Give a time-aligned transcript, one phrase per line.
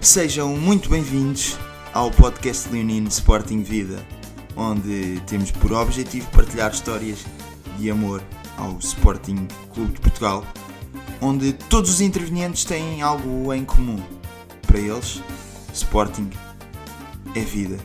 [0.00, 1.58] Sejam muito bem-vindos
[1.92, 4.02] ao podcast Leonino Sporting Vida,
[4.56, 7.18] onde temos por objetivo partilhar histórias
[7.78, 8.22] de amor
[8.56, 10.46] ao Sporting Clube de Portugal,
[11.20, 14.02] onde todos os intervenientes têm algo em comum.
[14.66, 15.22] Para eles,
[15.74, 16.30] Sporting
[17.34, 17.76] é vida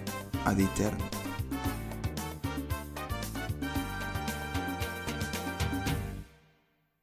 [0.46, 1.15] ad eterno.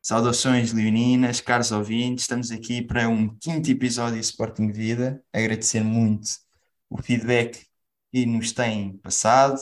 [0.05, 5.23] Saudações leoninas, caros ouvintes, estamos aqui para um quinto episódio de Sporting Vida.
[5.33, 6.29] Agradecer muito
[6.91, 7.65] o feedback
[8.11, 9.61] que nos têm passado,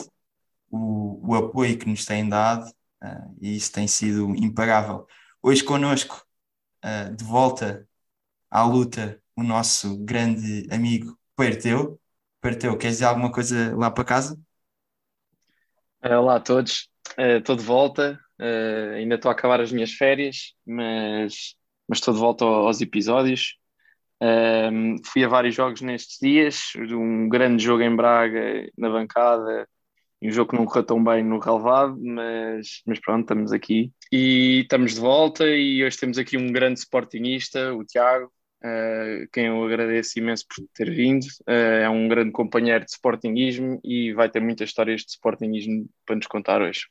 [0.71, 2.67] o, o apoio que nos têm dado,
[3.05, 5.07] uh, e isso tem sido impagável.
[5.43, 6.25] Hoje connosco,
[6.83, 7.87] uh, de volta
[8.51, 12.01] à luta, o nosso grande amigo Perteu.
[12.41, 14.41] Perteu, queres dizer alguma coisa lá para casa?
[16.03, 21.55] Olá a todos, estou de volta, Uh, ainda estou a acabar as minhas férias, mas,
[21.87, 23.57] mas estou de volta aos episódios.
[24.23, 29.69] Uh, fui a vários jogos nestes dias, um grande jogo em Braga na bancada,
[30.23, 33.93] e um jogo que não correu tão bem no relevado, mas, mas pronto, estamos aqui.
[34.13, 38.27] E estamos de volta e hoje temos aqui um grande sportingista, o Tiago,
[38.63, 41.25] uh, quem eu agradeço imenso por ter vindo.
[41.49, 46.17] Uh, é um grande companheiro de sportingismo e vai ter muitas histórias de sportingismo para
[46.17, 46.83] nos contar hoje.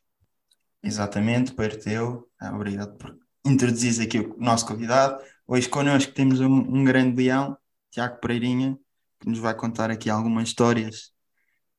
[0.84, 2.30] Exatamente, Perteu.
[2.40, 5.22] Ah, obrigado por introduzir aqui o nosso convidado.
[5.48, 7.58] Hoje connosco temos um, um, grande leão,
[7.92, 8.78] Tiago Pereirinha,
[9.20, 11.12] que nos vai contar aqui algumas histórias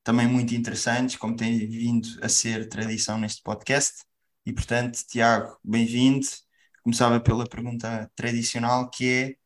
[0.03, 4.05] também muito interessantes, como tem vindo a ser tradição neste podcast.
[4.45, 6.27] E portanto, Tiago, bem-vindo.
[6.83, 9.37] Começava pela pergunta tradicional que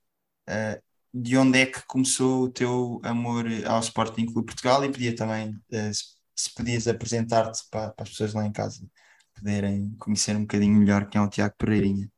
[0.48, 0.82] é uh,
[1.12, 5.50] de onde é que começou o teu amor ao Sporting Clube Portugal e pedia também
[5.50, 5.92] uh,
[6.34, 8.88] se podias apresentar-te para, para as pessoas lá em casa
[9.44, 12.10] poderem conhecer um bocadinho melhor quem é o Tiago Pereirinha.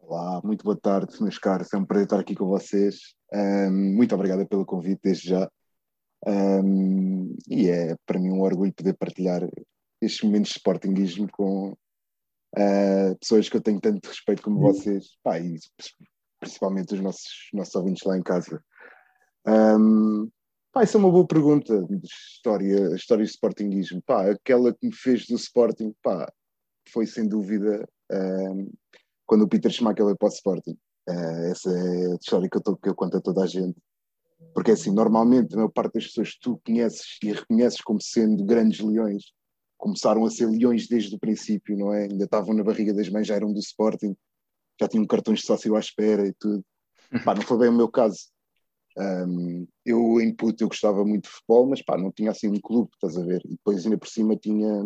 [0.00, 1.70] Olá, muito boa tarde, meus caros.
[1.70, 3.14] É um prazer estar aqui com vocês.
[3.30, 5.50] Um, muito obrigada pelo convite desde já.
[6.26, 9.46] Um, e é para mim um orgulho poder partilhar
[10.00, 14.72] estes momentos de sportinguismo com uh, pessoas que eu tenho tanto respeito como uhum.
[14.72, 15.58] vocês, pá, e
[16.40, 18.64] principalmente os nossos, nossos ouvintes lá em casa.
[19.46, 20.30] Um,
[20.76, 24.02] Pá, isso é uma boa pergunta de história, história de Sportingismo.
[24.02, 26.30] Pá, aquela que me fez do Sporting, pá,
[26.90, 28.70] foi sem dúvida um,
[29.24, 30.76] quando o Peter Schmeichel veio para o Sporting.
[31.08, 33.80] Uh, essa é a história que eu, tô, que eu conto a toda a gente.
[34.52, 38.44] Porque assim, normalmente a maior parte das pessoas que tu conheces e reconheces como sendo
[38.44, 39.32] grandes leões,
[39.78, 42.02] começaram a ser leões desde o princípio, não é?
[42.02, 44.14] Ainda estavam na barriga das mães, já eram do Sporting,
[44.78, 46.62] já tinham cartões de sócio à espera e tudo.
[47.24, 48.35] Pá, não foi bem o meu caso.
[48.98, 52.60] Um, eu, em puto, eu gostava muito de futebol, mas pá, não tinha assim um
[52.60, 53.42] clube, estás a ver?
[53.44, 54.82] E depois, ainda por cima, tinha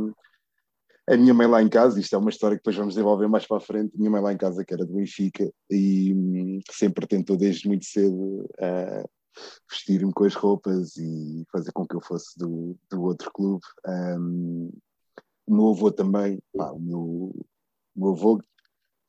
[1.09, 2.01] a minha mãe lá em casa.
[2.01, 3.95] Isto é uma história que depois vamos desenvolver mais para a frente.
[3.95, 7.69] A minha mãe lá em casa, que era do Benfica, e um, sempre tentou desde
[7.69, 9.09] muito cedo uh,
[9.71, 13.63] vestir-me com as roupas e fazer com que eu fosse do, do outro clube.
[13.87, 14.71] Um,
[15.47, 17.47] o meu avô também, pá, o meu, o
[17.97, 18.41] meu avô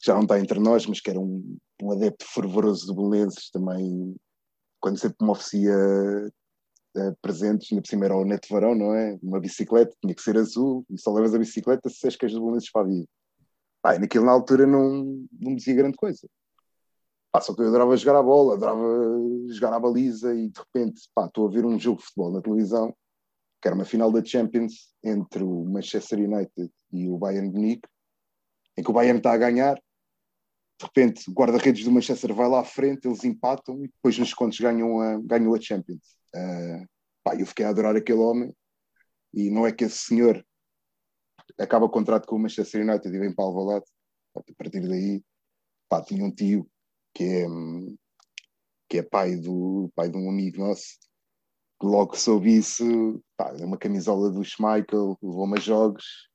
[0.04, 4.16] já não está entre nós, mas que era um, um adepto fervoroso de Belenenses, também
[4.82, 5.74] quando sempre me oferecia
[6.98, 9.18] uh, presentes, ainda por cima era o neto varão, não é?
[9.22, 12.42] Uma bicicleta, tinha que ser azul, e só levas a bicicleta se és queijo de
[12.42, 13.08] bolinhos para a vida.
[13.82, 15.04] Pá, naquilo na altura não,
[15.40, 16.28] não me dizia grande coisa.
[17.32, 18.84] Pá, só que eu adorava jogar a bola, adorava
[19.50, 22.42] jogar a baliza e de repente, pá, estou a ver um jogo de futebol na
[22.42, 22.94] televisão,
[23.62, 27.88] que era uma final da Champions entre o Manchester United e o Bayern Munique,
[28.78, 29.82] em que o Bayern está a ganhar
[30.82, 34.34] de repente o guarda-redes do Manchester vai lá à frente, eles empatam e depois nos
[34.34, 36.18] contos ganham a, ganham a Champions.
[36.36, 36.86] Uh,
[37.24, 38.54] pá, eu fiquei a adorar aquele homem
[39.34, 40.44] e não é que esse senhor
[41.60, 43.86] acaba o contrato com o Manchester United e vem para Alvalade.
[44.36, 45.24] A partir daí,
[45.88, 46.68] pá, tinha um tio
[47.14, 47.48] que é,
[48.90, 50.98] que é pai, do, pai de um amigo nosso
[51.80, 56.30] que logo soube isso, pá, uma camisola do Schmeichel, levou-me a jogos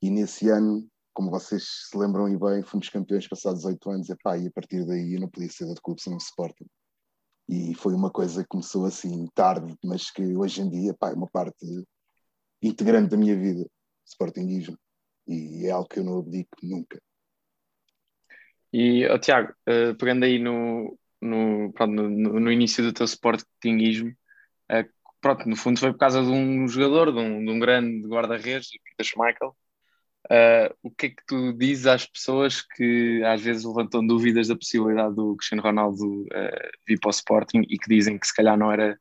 [0.00, 4.36] e nesse ano como vocês se lembram e bem, fomos campeões passados oito anos, epá,
[4.38, 6.66] e a partir daí eu não podia ser de clube sem o Sporting.
[7.48, 11.14] E foi uma coisa que começou assim tarde, mas que hoje em dia epá, é
[11.14, 11.66] uma parte
[12.62, 13.66] integrante da minha vida,
[14.06, 14.78] Sportingismo.
[15.26, 17.00] E é algo que eu não abdico nunca.
[18.72, 24.10] E, oh, Tiago, uh, pegando aí no, no, pronto, no, no, início do teu Sportingismo,
[24.70, 24.88] uh,
[25.20, 28.70] pronto, no fundo foi por causa de um jogador, de um, de um grande guarda-redes,
[28.70, 29.54] Peter Schmeichel,
[30.30, 34.56] Uh, o que é que tu dizes às pessoas que às vezes levantam dúvidas da
[34.56, 38.56] possibilidade do Cristiano Ronaldo uh, vir para o Sporting e que dizem que se calhar
[38.56, 38.96] não era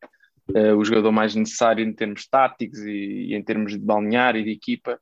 [0.49, 4.43] uh, o jogador mais necessário em termos táticos e, e, em termos de balnear e
[4.43, 4.99] de equipa?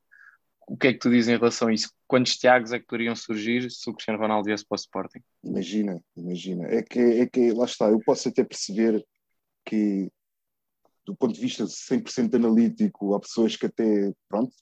[0.68, 1.90] O que é que tu dizes em relação a isso?
[2.06, 5.20] Quantos Tiagos é que poderiam surgir se o Cristiano Ronaldo viesse para o Sporting?
[5.42, 6.68] Imagina, imagina.
[6.68, 9.04] É que, é que lá está, eu posso até perceber
[9.64, 10.08] que,
[11.04, 14.54] do ponto de vista 100% analítico, há pessoas que até, pronto,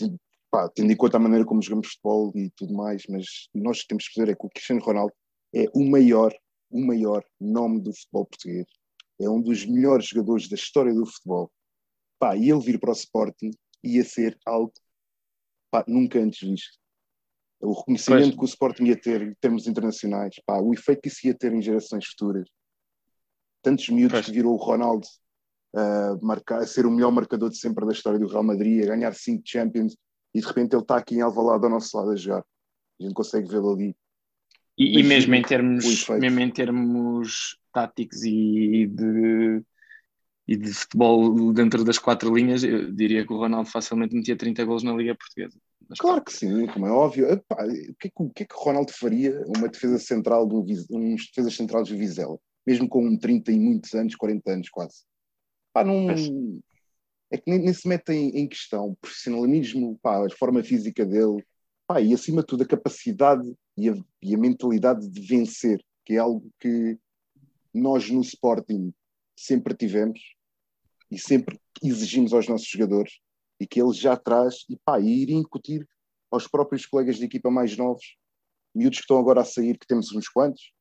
[0.51, 4.09] pá, tendo em conta a maneira como jogamos futebol e tudo mais, mas nós temos
[4.09, 5.13] que dizer é que o Cristiano Ronaldo
[5.55, 6.35] é o maior,
[6.71, 8.67] o maior nome do futebol português.
[9.21, 11.51] É um dos melhores jogadores da história do futebol.
[12.19, 13.51] Pá, e ele vir para o Sporting
[13.83, 14.73] ia ser algo
[15.71, 16.79] pá, nunca antes visto.
[17.61, 21.27] O reconhecimento que o Sporting ia ter em termos internacionais, pá, o efeito que isso
[21.27, 22.49] ia ter em gerações futuras.
[23.63, 25.07] Tantos miúdos que virou o Ronaldo
[25.75, 28.87] uh, marcar, a ser o melhor marcador de sempre da história do Real Madrid, a
[28.87, 29.97] ganhar cinco Champions,
[30.35, 32.45] e de repente ele está aqui em Alvalade ao nosso lado a jogar.
[33.01, 33.97] A gente consegue vê-lo ali.
[34.77, 39.63] E, e mesmo, em termos, mesmo em termos táticos e de,
[40.47, 44.65] e de futebol dentro das quatro linhas, eu diria que o Ronaldo facilmente metia 30
[44.65, 45.59] gols na Liga Portuguesa.
[45.99, 47.29] Claro que sim, como é óbvio.
[47.31, 50.47] Epá, o, que é que, o que é que o Ronaldo faria uma defesa central
[50.47, 54.53] de um, uns defesas centrais de Vizela, mesmo com um 30 e muitos anos, 40
[54.53, 55.03] anos quase?
[55.73, 56.07] Pá, não,
[57.31, 61.05] é que nem, nem se mete em, em, questão o profissionalismo, pá, a forma física
[61.05, 61.45] dele,
[61.87, 66.15] pá, e acima de tudo a capacidade e a, e a mentalidade de vencer, que
[66.15, 66.99] é algo que
[67.73, 68.93] nós no Sporting
[69.37, 70.21] sempre tivemos
[71.11, 73.21] e sempre exigimos aos nossos jogadores
[73.61, 75.87] e que ele já traz e pá, e ir incutir
[76.31, 78.17] aos próprios colegas de equipa mais novos,
[78.75, 80.73] miúdos que estão agora a sair, que temos uns quantos.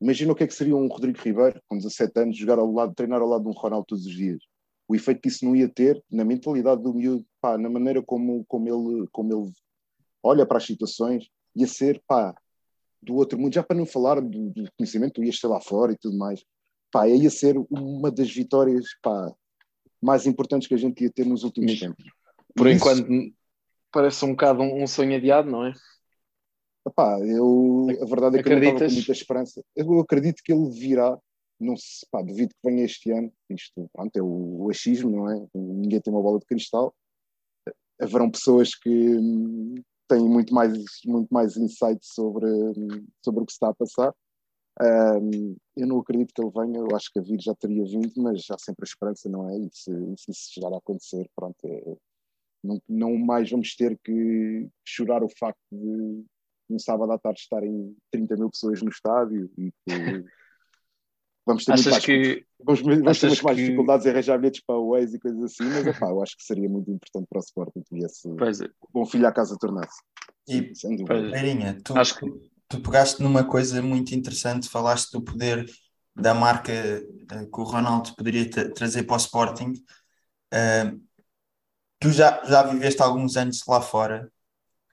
[0.00, 2.94] Imagina o que é que seria um Rodrigo Ribeiro, com 17 anos, jogar ao lado,
[2.94, 4.42] treinar ao lado de um Ronaldo todos os dias
[4.88, 8.44] o efeito que isso não ia ter na mentalidade do miúdo, pá, na maneira como,
[8.46, 9.52] como, ele, como ele
[10.22, 12.34] olha para as situações, ia ser, pá,
[13.02, 15.92] do outro mundo, já para não falar do, do conhecimento, tu ias estar lá fora
[15.92, 16.44] e tudo mais,
[16.90, 19.32] pá, ia ser uma das vitórias, pá,
[20.00, 22.04] mais importantes que a gente ia ter nos últimos tempos.
[22.54, 23.34] Por isso, enquanto
[23.90, 25.72] parece um bocado um, um sonho adiado, não é?
[26.86, 28.50] Epá, eu, a verdade é que Acreditas?
[28.50, 29.64] eu não estava com muita esperança.
[29.74, 31.18] Eu acredito que ele virá
[31.58, 35.30] não se, pá, duvido que venha este ano, isto pronto, é o, o achismo, não
[35.30, 35.46] é?
[35.54, 36.94] Ninguém tem uma bola de cristal.
[38.00, 39.74] Haverão pessoas que hum,
[40.08, 40.72] têm muito mais,
[41.04, 44.14] muito mais insight sobre, hum, sobre o que está a passar.
[44.78, 48.12] Um, eu não acredito que ele venha, eu acho que a vir já teria vindo,
[48.18, 49.58] mas há sempre a esperança, não é?
[49.58, 51.96] E se, se isso chegar a acontecer, pronto, é,
[52.62, 56.24] não, não mais vamos ter que chorar o facto de
[56.68, 59.86] um sábado à tarde estarem 30 mil pessoas no estádio e que
[61.46, 63.54] Vamos ter, achas mais, que, vamos, vamos ter mais que...
[63.54, 66.42] dificuldades em arranjar bilhetes para o Waze e coisas assim, mas epá, eu acho que
[66.42, 68.28] seria muito importante para o Sporting que viesse
[68.64, 68.68] é.
[68.92, 70.02] bom filho à casa tornasse.
[70.48, 70.72] E,
[71.04, 72.26] Peirinha, tu, acho que...
[72.68, 75.64] tu pegaste numa coisa muito interessante, falaste do poder
[76.16, 79.72] da marca uh, que o Ronaldo poderia trazer para o Sporting.
[80.52, 81.00] Uh,
[82.00, 84.30] tu já, já viveste alguns anos lá fora.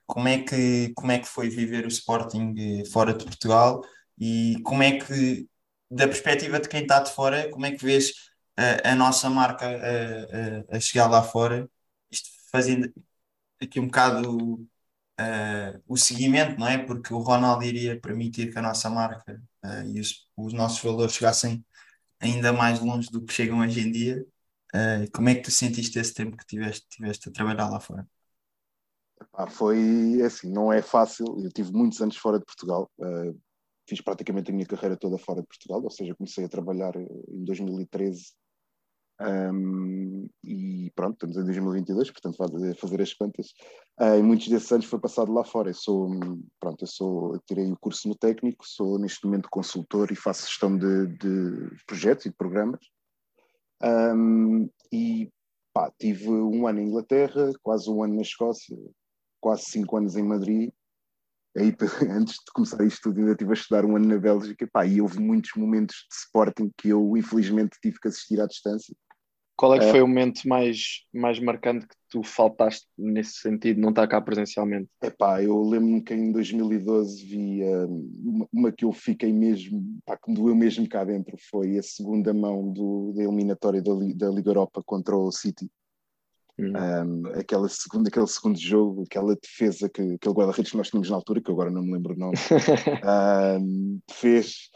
[0.06, 3.82] Como é, que, como é que foi viver o Sporting eh, fora de Portugal
[4.18, 5.48] e como é que
[5.94, 8.12] da perspectiva de quem está de fora, como é que vês
[8.56, 11.68] a, a nossa marca a, a, a, chegar lá fora,
[12.10, 12.92] isto fazendo
[13.60, 14.54] aqui um bocado
[15.20, 16.78] uh, o seguimento, não é?
[16.78, 21.14] Porque o Ronaldo iria permitir que a nossa marca uh, e os, os, nossos valores
[21.14, 21.64] chegassem
[22.20, 24.24] ainda mais longe do que chegam hoje em dia.
[24.74, 28.06] Uh, como é que tu sentiste esse tempo que tiveste, tiveste a trabalhar lá fora?
[29.50, 31.24] foi assim, não é fácil.
[31.42, 32.90] Eu tive muitos anos fora de Portugal.
[32.98, 33.38] Uh,
[33.86, 37.44] fiz praticamente a minha carreira toda fora de Portugal, ou seja, comecei a trabalhar em
[37.44, 38.32] 2013
[39.20, 43.48] um, e pronto, estamos em 2022, portanto vá fazer as contas.
[44.00, 45.70] Uh, e muitos desses anos foi passado lá fora.
[45.70, 46.10] Eu sou,
[46.58, 50.46] pronto, eu sou, eu tirei o curso no técnico, sou neste momento consultor e faço
[50.46, 52.80] gestão de, de projetos e de programas.
[53.82, 55.30] Um, e
[55.72, 58.76] pá, tive um ano em Inglaterra, quase um ano na Escócia,
[59.40, 60.72] quase cinco anos em Madrid
[61.56, 61.74] aí,
[62.10, 65.00] antes de começar isto tudo, ainda estive a estudar um ano na Bélgica, pá, e
[65.00, 68.94] houve muitos momentos de Sporting que eu, infelizmente, tive que assistir à distância.
[69.56, 73.80] Qual é que foi uh, o momento mais, mais marcante que tu faltaste nesse sentido,
[73.80, 74.88] não estar cá presencialmente?
[75.00, 77.60] É pá, eu lembro-me que em 2012 vi
[78.24, 81.82] uma, uma, que eu fiquei mesmo, pá, que me doeu mesmo cá dentro, foi a
[81.82, 85.70] segunda mão do, da eliminatória da, da Liga Europa contra o City.
[86.56, 91.16] Um, aquela segunda, aquele segundo jogo, aquela defesa que aquele guarda-redes que nós tínhamos na
[91.16, 92.36] altura, que agora não me lembro o nome,
[93.60, 94.70] um, fez.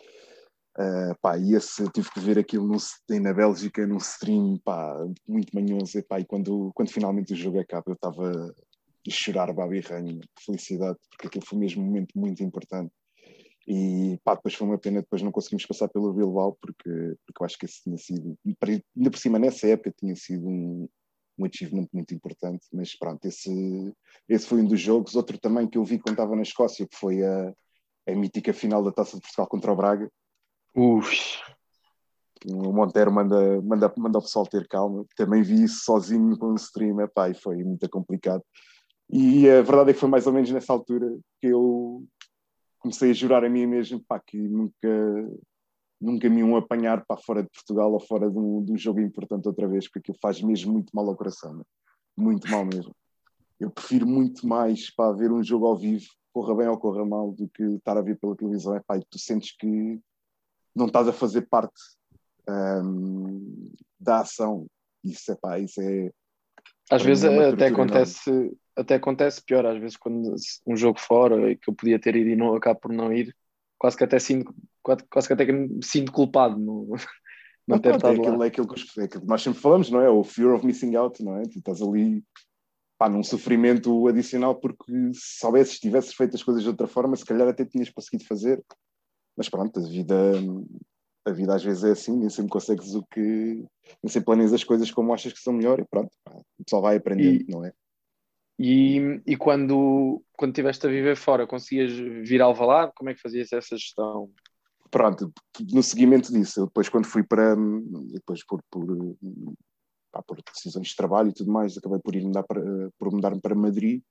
[0.77, 2.77] Uh, pá, e esse, tive que ver aquilo no,
[3.21, 5.99] na Bélgica, num stream pá, muito manhoso.
[5.99, 10.19] E, pá, e quando, quando finalmente o jogo acaba, eu estava a chorar babi ranho,
[10.19, 12.93] de felicidade, porque aquilo foi mesmo um momento muito importante.
[13.67, 17.45] E pá, depois foi uma pena, depois não conseguimos passar pelo Bilbao, porque, porque eu
[17.45, 20.89] acho que esse tinha sido, ainda por cima nessa época, tinha sido um,
[21.39, 23.95] um achievement muito importante, mas pronto, esse,
[24.29, 25.15] esse foi um dos jogos.
[25.15, 27.55] Outro também que eu vi quando estava na Escócia, que foi a,
[28.09, 30.11] a mítica final da Taça de Portugal contra o Braga.
[30.75, 31.41] Uf.
[32.47, 35.05] o Monteiro manda, manda, manda o pessoal ter calma.
[35.17, 38.43] Também vi isso sozinho com o stream, epá, e foi muito complicado.
[39.11, 41.09] E a verdade é que foi mais ou menos nessa altura
[41.41, 42.05] que eu
[42.79, 45.31] comecei a jurar a mim mesmo pá, que nunca,
[46.01, 49.01] nunca me iam apanhar para fora de Portugal ou fora de um, de um jogo
[49.01, 51.63] importante outra vez, porque aquilo faz mesmo muito mal ao coração, né?
[52.19, 52.95] muito mal mesmo.
[53.59, 57.33] Eu prefiro muito mais para ver um jogo ao vivo, corra bem ou corra mal,
[57.33, 58.77] do que estar a ver pela televisão.
[58.77, 60.01] É, pá, e tu sentes que
[60.75, 61.81] não estás a fazer parte
[62.49, 64.67] um, da ação.
[65.05, 66.11] Isso é pá, isso é.
[66.91, 70.35] Às vezes é até acontece, até acontece pior, às vezes quando
[70.67, 73.35] um jogo fora e que eu podia ter ido e não acabo por não ir,
[73.79, 76.89] quase que até sinto, quase, que até me sinto culpado no,
[77.67, 78.45] não ter estado é aquilo, lá.
[78.45, 80.11] É aquilo, que, é aquilo que nós sempre falamos, não é?
[80.11, 81.43] O fear of missing out, não é?
[81.43, 82.25] Tu estás ali
[82.99, 87.17] pá, num sofrimento adicional porque se soubesses, se tivesses feito as coisas de outra forma,
[87.17, 88.63] se calhar até tinhas conseguido fazer.
[89.37, 90.33] Mas pronto, a vida,
[91.25, 93.21] a vida às vezes é assim, nem sempre consegues o que.
[93.21, 96.11] nem sempre planeias as coisas como achas que são melhor e pronto,
[96.59, 97.73] o pessoal vai aprendendo, e, não é?
[98.59, 102.93] E, e quando, quando estiveste a viver fora, conseguias vir ao Alvalade?
[102.97, 104.31] Como é que fazias essa gestão?
[104.91, 105.33] Pronto,
[105.71, 107.55] no seguimento disso, eu depois quando fui para,
[108.11, 109.17] depois por, por,
[110.11, 112.63] pá, por decisões de trabalho e tudo mais, acabei por ir mudar para,
[112.99, 114.03] por mudar-me para Madrid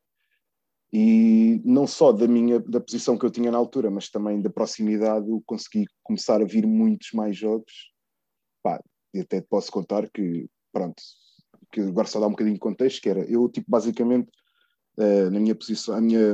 [0.93, 4.49] e não só da minha da posição que eu tinha na altura, mas também da
[4.49, 7.91] proximidade, eu consegui começar a vir muitos mais jogos.
[8.63, 8.81] Pá,
[9.13, 11.01] e até posso contar que, pronto,
[11.77, 14.29] que agora só dá um bocadinho de contexto, que era, eu tipo basicamente
[14.97, 16.33] uh, na minha posição, a minha,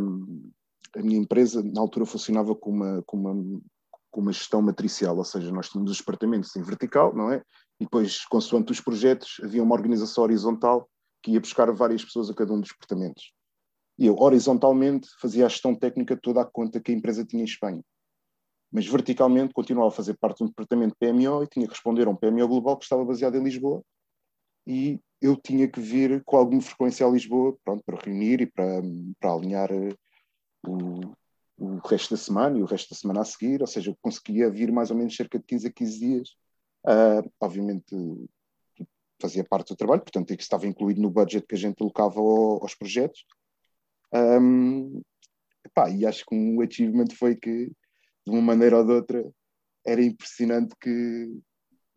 [0.96, 3.62] a minha empresa na altura funcionava com uma, com uma,
[4.10, 7.44] com uma gestão matricial, ou seja, nós tínhamos os departamentos em vertical, não é?
[7.78, 10.90] E depois, consoante os projetos, havia uma organização horizontal
[11.22, 13.34] que ia buscar várias pessoas a cada um dos departamentos.
[13.98, 17.46] E eu, horizontalmente, fazia a gestão técnica toda a conta que a empresa tinha em
[17.46, 17.84] Espanha.
[18.72, 22.10] Mas verticalmente continuava a fazer parte de um departamento PMO e tinha que responder a
[22.10, 23.84] um PMO global que estava baseado em Lisboa.
[24.66, 28.82] E eu tinha que vir com alguma frequência a Lisboa pronto, para reunir e para,
[29.18, 29.96] para alinhar eh,
[30.68, 31.00] o,
[31.58, 33.62] o resto da semana e o resto da semana a seguir.
[33.62, 36.30] Ou seja, eu conseguia vir mais ou menos cerca de 15 a 15 dias.
[36.86, 37.96] Uh, obviamente
[39.22, 43.26] fazia parte do trabalho, portanto, estava incluído no budget que a gente colocava aos projetos.
[44.14, 45.02] Um,
[45.66, 49.34] epá, e acho que um achievement foi que, de uma maneira ou de outra,
[49.86, 51.32] era impressionante que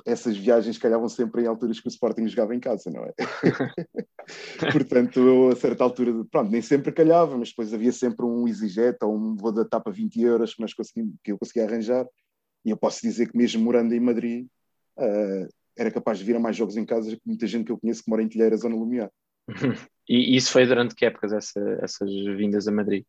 [0.07, 3.13] essas viagens calhavam sempre em alturas que o Sporting jogava em casa, não é?
[4.73, 8.99] Portanto, eu, a certa altura, pronto, nem sempre calhava, mas depois havia sempre um EasyJet
[9.03, 12.07] ou um voo da tapa 20 euros que, nós que eu conseguia arranjar.
[12.65, 14.47] E eu posso dizer que mesmo morando em Madrid,
[14.97, 17.79] uh, era capaz de vir a mais jogos em casa que muita gente que eu
[17.79, 19.11] conheço que mora em Telheiras ou no Lumiar.
[20.09, 23.05] E isso foi durante que épocas, essa, essas vindas a Madrid?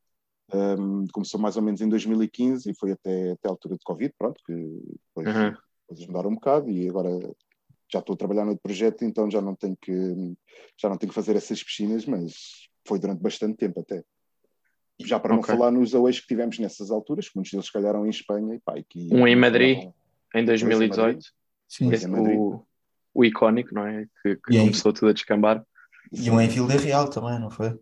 [0.52, 4.12] Um, começou mais ou menos em 2015 e foi até, até a altura de Covid,
[4.18, 5.54] pronto, que depois uhum.
[5.88, 7.10] Coisas mudaram um bocado e agora
[7.92, 9.94] já estou a trabalhar no projeto, então já não tenho que
[10.78, 14.04] já não tenho que fazer essas piscinas, mas foi durante bastante tempo até.
[15.00, 15.56] Já para não okay.
[15.56, 19.10] falar nos aways que tivemos nessas alturas, muitos deles calharam em Espanha e pá, que,
[19.12, 19.90] Um em Madrid,
[20.34, 21.26] em 2018.
[21.68, 22.66] Sim, Esse, o,
[23.14, 24.08] o icónico, não é?
[24.24, 25.64] Que, que começou tudo a descambar.
[26.12, 27.78] E um em Vila Real também, não foi?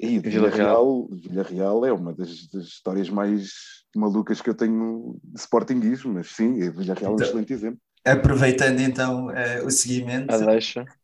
[0.00, 3.50] E Vila Real, Vila Real é uma das, das, histórias mais
[3.94, 7.78] malucas que eu tenho de sportinguismo, mas sim, Vila Real é um então, excelente exemplo.
[8.02, 10.34] Aproveitando então uh, o seguimento,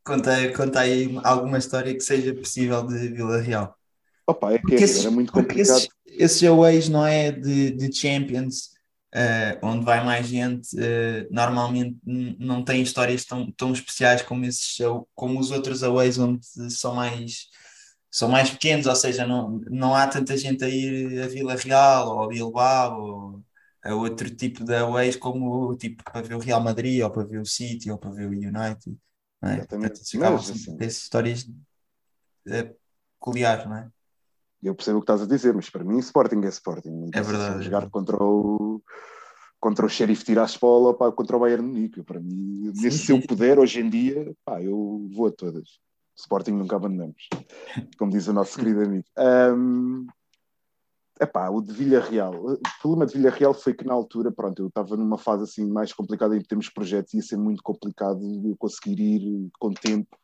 [0.03, 3.77] conta, conta aí alguma história que seja possível de Vila Real.
[4.27, 5.77] Opa, é que é, esses, era muito complicado.
[5.77, 8.71] Esses, esses aways, não é, de, de Champions,
[9.15, 14.79] uh, onde vai mais gente, uh, normalmente não tem histórias tão, tão especiais como, esses,
[15.15, 17.49] como os outros aways, onde são mais,
[18.17, 22.17] são mais pequenos, ou seja, não, não há tanta gente a ir a Vila Real
[22.17, 23.45] ou a Bilbao ou
[23.85, 27.43] a outro tipo de aways como tipo para ver o Real Madrid ou para ver
[27.43, 28.97] o City ou para ver o United.
[29.43, 29.57] Não é?
[29.59, 32.75] Portanto, Mas, assim, histórias uh,
[33.21, 33.91] peculiares, não é?
[34.63, 37.11] Eu percebo o que estás a dizer, mas para mim Sporting é Sporting.
[37.13, 37.65] É verdade.
[37.65, 38.83] Jogar é contra o
[39.61, 42.03] contra o Sheriff Tiraspol ou pá, contra o Bayern Munique.
[42.03, 45.85] Para mim, sim, se eu puder, hoje em dia, pá, eu vou a todas.
[46.17, 47.29] Sporting nunca abandonamos,
[47.99, 49.05] como diz o nosso querido amigo.
[49.19, 50.07] Um,
[51.21, 52.35] epá, o de Villarreal.
[52.35, 55.93] O problema de Villarreal foi que na altura, pronto, eu estava numa fase assim mais
[55.93, 60.17] complicada em termos de projetos, ia ser muito complicado eu conseguir ir com tempo.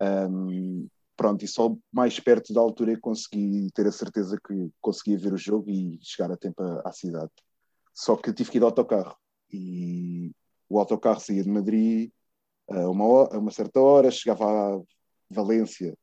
[0.00, 5.18] Um, pronto, e só mais perto da altura eu consegui ter a certeza que conseguia
[5.18, 7.32] ver o jogo e chegar a tempo à, cidade.
[7.92, 9.16] Só que tive que ir de autocarro
[9.50, 10.30] e
[10.68, 12.12] o autocarro saía de Madrid
[12.70, 14.80] a uma, a uma certa hora, chegava a
[15.30, 15.96] Valência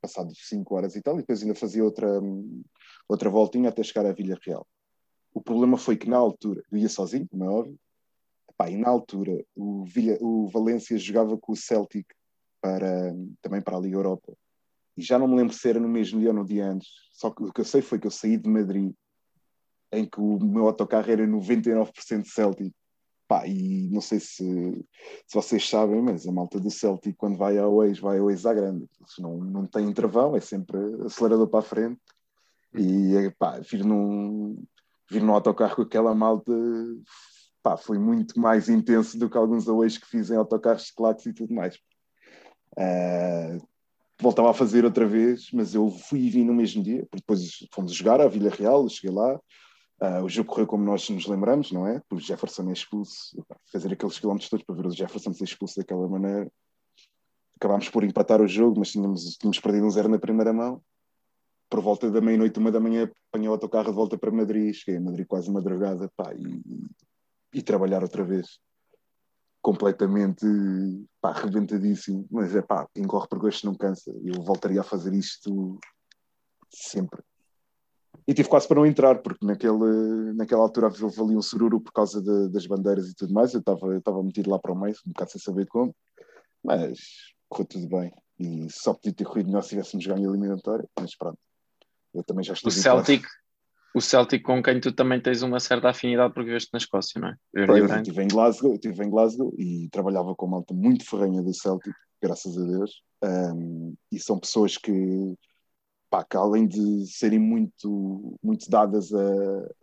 [0.00, 2.06] passado 5 horas e tal, e depois ainda fazia outra,
[3.08, 4.66] outra voltinha até chegar à Vila Real.
[5.32, 7.78] O problema foi que na altura, eu ia sozinho, como é óbvio,
[8.56, 9.84] Pá, e na altura o,
[10.20, 12.06] o Valência jogava com o Celtic
[12.60, 13.12] para,
[13.42, 14.32] também para a Liga Europa.
[14.96, 16.88] E já não me lembro se era no mesmo dia ou no dia antes.
[17.12, 18.94] Só que o que eu sei foi que eu saí de Madrid
[19.92, 22.72] em que o meu autocarro era 99% Celtic.
[23.26, 24.44] Pá, e não sei se,
[25.26, 28.44] se vocês sabem, mas a malta do Celtic, quando vai ao ex, vai ao ex
[28.44, 28.86] à grande.
[29.00, 32.00] Eles não, não tem travão, é sempre acelerador para a frente.
[32.74, 34.62] E pá, vir num,
[35.10, 36.52] vir num autocarro com aquela malta
[37.64, 41.24] pá, foi muito mais intenso do que alguns aways que fiz em autocarros de claques
[41.24, 41.76] e tudo mais.
[42.76, 43.66] Uh,
[44.20, 47.92] voltava a fazer outra vez, mas eu fui e vim no mesmo dia, depois fomos
[47.94, 49.40] jogar à Vila Real, cheguei lá,
[50.04, 52.02] uh, o jogo correu como nós nos lembramos, não é?
[52.10, 53.36] O Jefferson é expulso,
[53.72, 56.50] fazer aqueles quilómetros todos para ver o Jefferson ser expulso daquela maneira.
[57.56, 60.82] Acabámos por empatar o jogo, mas tínhamos, tínhamos perdido um zero na primeira mão.
[61.70, 64.98] Por volta da meia-noite, uma da manhã, apanhei o autocarro de volta para Madrid, cheguei
[64.98, 66.62] a Madrid quase madrugada, pá, e,
[67.54, 68.60] e trabalhar outra vez
[69.64, 70.44] completamente
[71.22, 74.12] pá, arrebentadíssimo, mas é pá, quem corre por gosto não cansa.
[74.22, 75.78] Eu voltaria a fazer isto
[76.68, 77.22] sempre.
[78.26, 82.22] E tive quase para não entrar, porque naquele, naquela altura ali um sururu por causa
[82.22, 83.52] de, das bandeiras e tudo mais.
[83.52, 85.94] Eu estava metido lá para o meio, um bocado sem saber como,
[86.62, 86.98] mas
[87.48, 88.12] correu tudo bem.
[88.38, 91.38] E só podia ter corrido melhor se tivéssemos ganho a eliminatória, mas pronto.
[92.14, 92.68] Eu também já estou.
[92.68, 93.26] O Celtic,
[93.94, 97.28] o Celtic com quem tu também tens uma certa afinidade porque viveste na Escócia, não
[97.28, 97.36] é?
[97.54, 101.08] Eu, pois, eu estive em Glasgow, estive em Glasgow e trabalhava com uma malta muito
[101.08, 104.90] ferrenha do Celtic, graças a Deus, um, e são pessoas que,
[106.10, 109.26] pá, que além de serem muito, muito dadas a,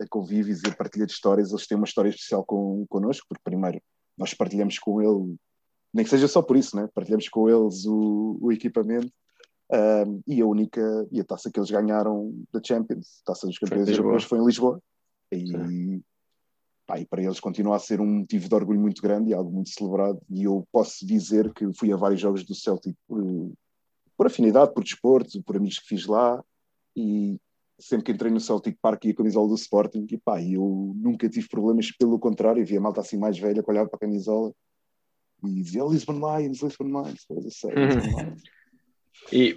[0.00, 3.42] a convívios e a partilha de histórias, eles têm uma história especial com, connosco, porque
[3.44, 3.80] primeiro
[4.16, 5.36] nós partilhamos com ele,
[5.92, 6.88] nem que seja só por isso, né?
[6.94, 9.12] partilhamos com eles o, o equipamento
[9.72, 13.88] um, e a única, e a taça que eles ganharam da Champions, taça dos campeões
[13.88, 14.80] europeus, foi em Lisboa.
[15.32, 16.02] E,
[16.86, 19.50] pá, e para eles continua a ser um motivo de orgulho muito grande e algo
[19.50, 20.20] muito celebrado.
[20.28, 23.52] E eu posso dizer que fui a vários jogos do Celtic por,
[24.22, 26.40] por afinidade, por desporto, por amigos que fiz lá.
[26.96, 27.40] E
[27.80, 31.28] sempre que entrei no Celtic Park e a camisola do Sporting, e pá, eu nunca
[31.28, 34.52] tive problemas, pelo contrário, via a malta assim mais velha que olhava para a camisola
[35.42, 38.42] e dizia Lisbon Lions, Lisbon Lions, coisa séria, Lisbon Lions.
[39.32, 39.56] E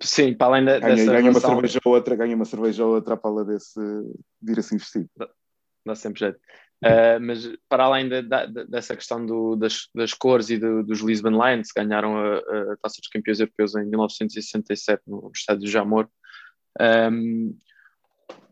[0.00, 1.50] sim, para além da, ganha, dessa ganha relação...
[1.50, 3.78] uma cerveja ou outra, ganha uma cerveja ou outra para lá desse
[4.40, 5.10] de ir assim vestido.
[5.84, 6.40] Dá sempre jeito.
[6.82, 11.00] Uh, mas para além de, de, dessa questão do, das, das, cores e do, dos
[11.00, 16.08] Lisbon Lions, que ganharam a, a, Taça dos Campeões Europeus em 1967 no estádio Jamor,
[17.12, 17.54] um,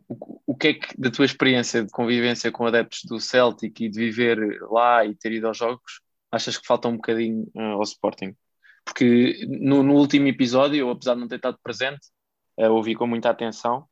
[0.06, 3.88] o, o, que é que, da tua experiência de convivência com adeptos do Celtic e
[3.88, 7.82] de viver lá e ter ido aos jogos, achas que falta um bocadinho uh, ao
[7.82, 8.36] Sporting?
[8.88, 12.08] porque no, no, último episódio, apesar de não ter estado presente,
[12.58, 13.86] uh, ouvi com muita atenção.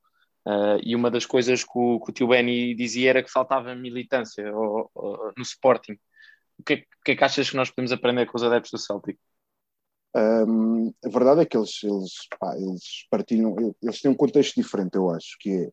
[0.46, 3.74] Uh, e uma das coisas que o, que o tio Benny dizia era que faltava
[3.74, 5.98] militância ou, ou, no Sporting.
[6.56, 8.78] O que, é, que é que achas que nós podemos aprender com os adeptos do
[8.78, 9.18] Celtic?
[10.14, 14.94] Um, a verdade é que eles, eles, pá, eles partilham, eles têm um contexto diferente,
[14.94, 15.70] eu acho, que é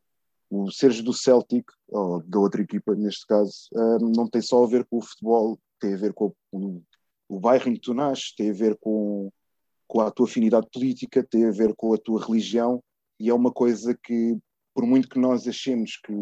[0.50, 4.68] o seres do Celtic, ou da outra equipa neste caso, um, não tem só a
[4.68, 6.82] ver com o futebol, tem a ver com o,
[7.30, 9.32] o bairro em que tu nasces, tem a ver com,
[9.88, 12.84] com a tua afinidade política, tem a ver com a tua religião,
[13.20, 14.38] e é uma coisa que,
[14.74, 16.14] por muito que nós achemos que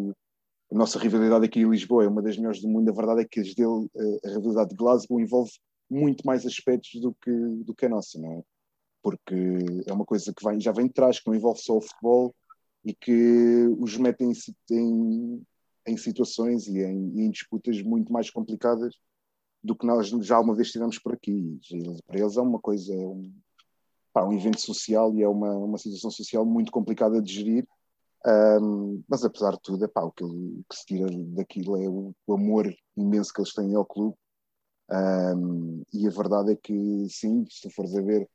[0.71, 3.25] a nossa rivalidade aqui em Lisboa é uma das melhores do mundo, a verdade é
[3.25, 3.89] que as dele,
[4.25, 5.51] a rivalidade de Glasgow envolve
[5.89, 8.43] muito mais aspectos do que, do que a nossa, não é?
[9.03, 9.35] Porque
[9.85, 12.33] é uma coisa que já vem de trás, que não envolve só o futebol
[12.85, 14.31] e que os mete em,
[14.71, 15.43] em,
[15.87, 18.95] em situações e em, em disputas muito mais complicadas
[19.63, 21.59] do que nós já uma vez tivemos por aqui.
[22.07, 23.31] Para eles é uma coisa, é um,
[24.13, 27.67] pá, um evento social e é uma, uma situação social muito complicada de gerir.
[28.25, 30.23] Um, mas apesar de tudo, pá, o que,
[30.69, 34.15] que, se tira daquilo é o, o, amor imenso que eles têm ao clube.
[34.89, 38.29] Um, e a verdade é que, sim, se tu fores a ver,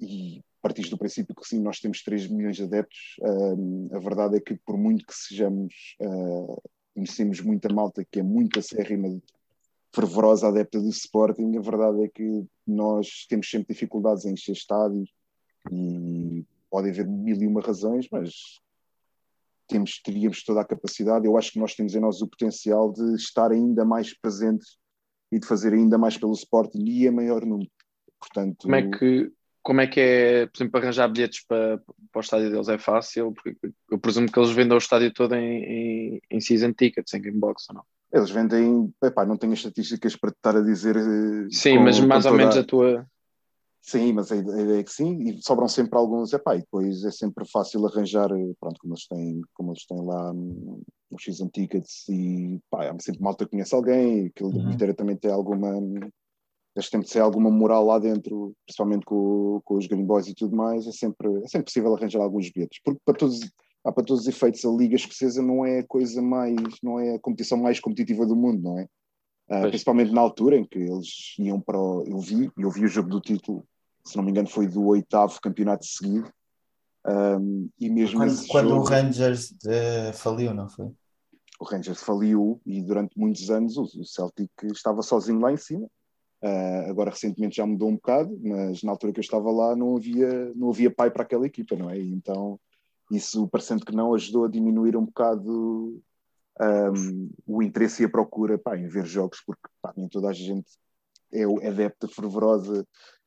[0.00, 4.36] e partiste do princípio que sim, nós temos 3 milhões de adeptos, um, a verdade
[4.36, 6.62] é que, por muito que sejamos, uh,
[6.94, 9.20] conhecemos muita malta que é muito acérrima
[9.94, 15.10] fervorosa adepta do Sporting, a verdade é que nós temos sempre dificuldades em encher estádios
[15.70, 18.60] e pode haver mil e uma razões, mas
[19.66, 21.26] temos, teríamos toda a capacidade.
[21.26, 24.78] Eu acho que nós temos em nós o potencial de estar ainda mais presentes
[25.32, 27.70] e de fazer ainda mais pelo Sporting e a maior número.
[28.18, 29.32] Portanto, como é que
[29.66, 31.78] como é que é, por exemplo, arranjar bilhetes para,
[32.12, 33.32] para o estádio deles é fácil?
[33.32, 33.56] Porque
[33.90, 37.36] eu presumo que eles vendam o estádio todo em, em, em season tickets, em game
[37.36, 37.82] box ou não?
[38.12, 40.96] Eles vendem, epá, não tenho as estatísticas para te estar a dizer.
[40.96, 43.04] Eh, sim, com, mas mais ou menos a tua.
[43.88, 47.10] Sim, mas a ideia é que sim, e sobram sempre alguns, epá, e depois é
[47.12, 51.48] sempre fácil arranjar, eh, pronto, como eles têm, como eles têm lá hum, os season
[51.48, 54.76] tickets e pá, há sempre malta que conhece alguém, aquilo uhum.
[54.96, 55.70] também tem alguma
[56.76, 60.34] eles têm de ser alguma moral lá dentro, principalmente com, com os Green Boys e
[60.34, 63.40] tudo mais, é sempre, é sempre possível arranjar alguns bilhetes, porque para todos,
[63.84, 67.14] ah, para todos os efeitos a Liga Escocesa não é a coisa mais, não é
[67.14, 68.88] a competição mais competitiva do mundo, não é?
[69.48, 72.88] Uh, principalmente na altura em que eles iam para o, eu vi, eu vi o
[72.88, 73.64] jogo do título,
[74.06, 76.30] se não me engano foi do oitavo campeonato seguido,
[77.06, 80.90] um, e mesmo quando, quando jogo, o Rangers uh, faliu, não foi?
[81.60, 85.86] O Rangers faliu e durante muitos anos o, o Celtic estava sozinho lá em cima.
[86.42, 89.96] Uh, agora recentemente já mudou um bocado, mas na altura que eu estava lá não
[89.96, 91.98] havia, não havia pai para aquela equipa, não é?
[91.98, 92.58] E então
[93.10, 96.02] isso, parecendo que não, ajudou a diminuir um bocado
[96.60, 100.32] um, o interesse e a procura pá, em ver jogos, porque pá, nem toda a
[100.32, 100.72] gente
[101.32, 102.86] é o adepta fervorosa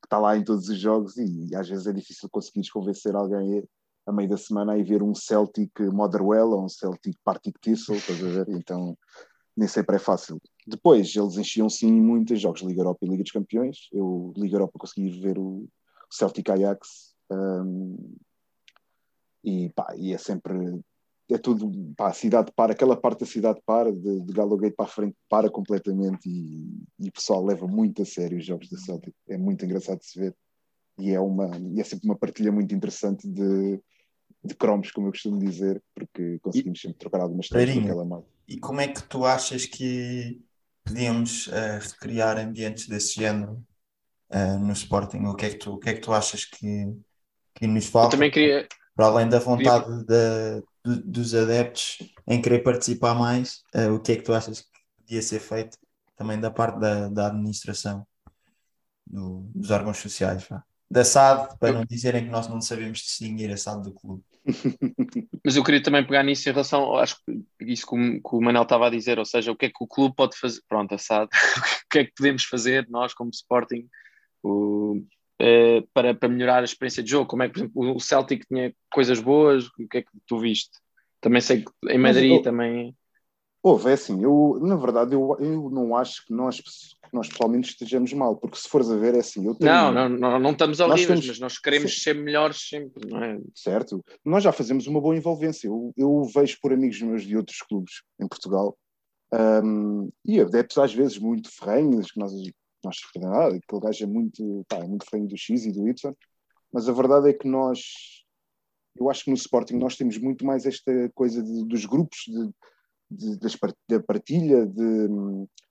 [0.09, 3.59] está lá em todos os jogos e, e às vezes é difícil conseguir convencer alguém
[3.59, 7.59] a, a meio da semana a ir ver um Celtic Motherwell ou um Celtic Partick
[7.61, 8.49] Thistle, estás a ver?
[8.49, 8.97] Então
[9.55, 10.41] nem sempre é fácil.
[10.65, 13.87] Depois eles enchiam sim muitos jogos Liga Europa e Liga dos Campeões.
[13.91, 15.67] Eu, Liga Europa, consegui ver o
[16.09, 18.15] Celtic Ajax um,
[19.43, 20.79] e, pá, e é sempre
[21.31, 24.85] é tudo, pá, a cidade para, aquela parte da cidade para, de, de Gallowgate para
[24.85, 28.77] a frente, para completamente e, e o pessoal leva muito a sério os jogos da
[28.77, 29.13] Celtic.
[29.27, 30.35] É muito engraçado de se ver
[30.99, 33.79] e é, uma, e é sempre uma partilha muito interessante de,
[34.43, 38.05] de cromos, como eu costumo dizer, porque conseguimos e, sempre trocar algumas coisas com aquela
[38.05, 38.27] malta.
[38.47, 40.41] E como é que tu achas que
[40.83, 43.63] podíamos uh, recriar ambientes desse género
[44.31, 45.19] uh, no Sporting?
[45.19, 46.93] O que é que tu, o que é que tu achas que,
[47.55, 48.07] que nos falta?
[48.07, 48.67] Eu também queria...
[48.95, 54.13] Para além da vontade queria do, dos adeptos em querer participar mais, uh, o que
[54.13, 55.77] é que tu achas que podia ser feito
[56.15, 58.05] também da parte da, da administração
[59.05, 60.45] do, dos órgãos sociais?
[60.49, 60.63] Vá.
[60.91, 64.23] Da SAD, para não dizerem que nós não sabemos distinguir a SAD do clube.
[65.45, 68.41] Mas eu queria também pegar nisso em relação, acho que isso que o, que o
[68.41, 70.95] Manel estava a dizer, ou seja, o que é que o clube pode fazer, pronto,
[70.95, 71.29] a SAD,
[71.85, 73.87] o que é que podemos fazer nós como Sporting
[74.41, 75.03] o,
[75.41, 77.28] uh, para, para melhorar a experiência de jogo?
[77.28, 79.67] Como é que, por exemplo, o Celtic tinha coisas boas?
[79.67, 80.71] O que é que tu viste?
[81.21, 82.95] Também sei que em Madrid também.
[83.62, 86.62] Houve, é assim, eu, na verdade, eu, eu não acho que nós,
[87.12, 89.45] nós pessoalmente estejamos mal, porque se fores a ver, é assim.
[89.45, 91.99] Eu tenho, não, não, não, não estamos horríveis, temos, mas nós queremos sim.
[91.99, 93.38] ser melhores sempre, não é?
[93.54, 95.67] Certo, nós já fazemos uma boa envolvência.
[95.67, 98.78] Eu, eu vejo por amigos meus de outros clubes em Portugal
[99.34, 102.32] um, e adeptos às vezes muito ferrenhos, que nós
[102.83, 106.13] nós ah, aquele gajo é muito, pá, é muito feio do X e do Y,
[106.71, 108.23] mas a verdade é que nós,
[108.95, 112.19] eu acho que no Sporting nós temos muito mais esta coisa de, dos grupos,
[113.09, 113.49] de, de,
[113.87, 115.09] da partilha, de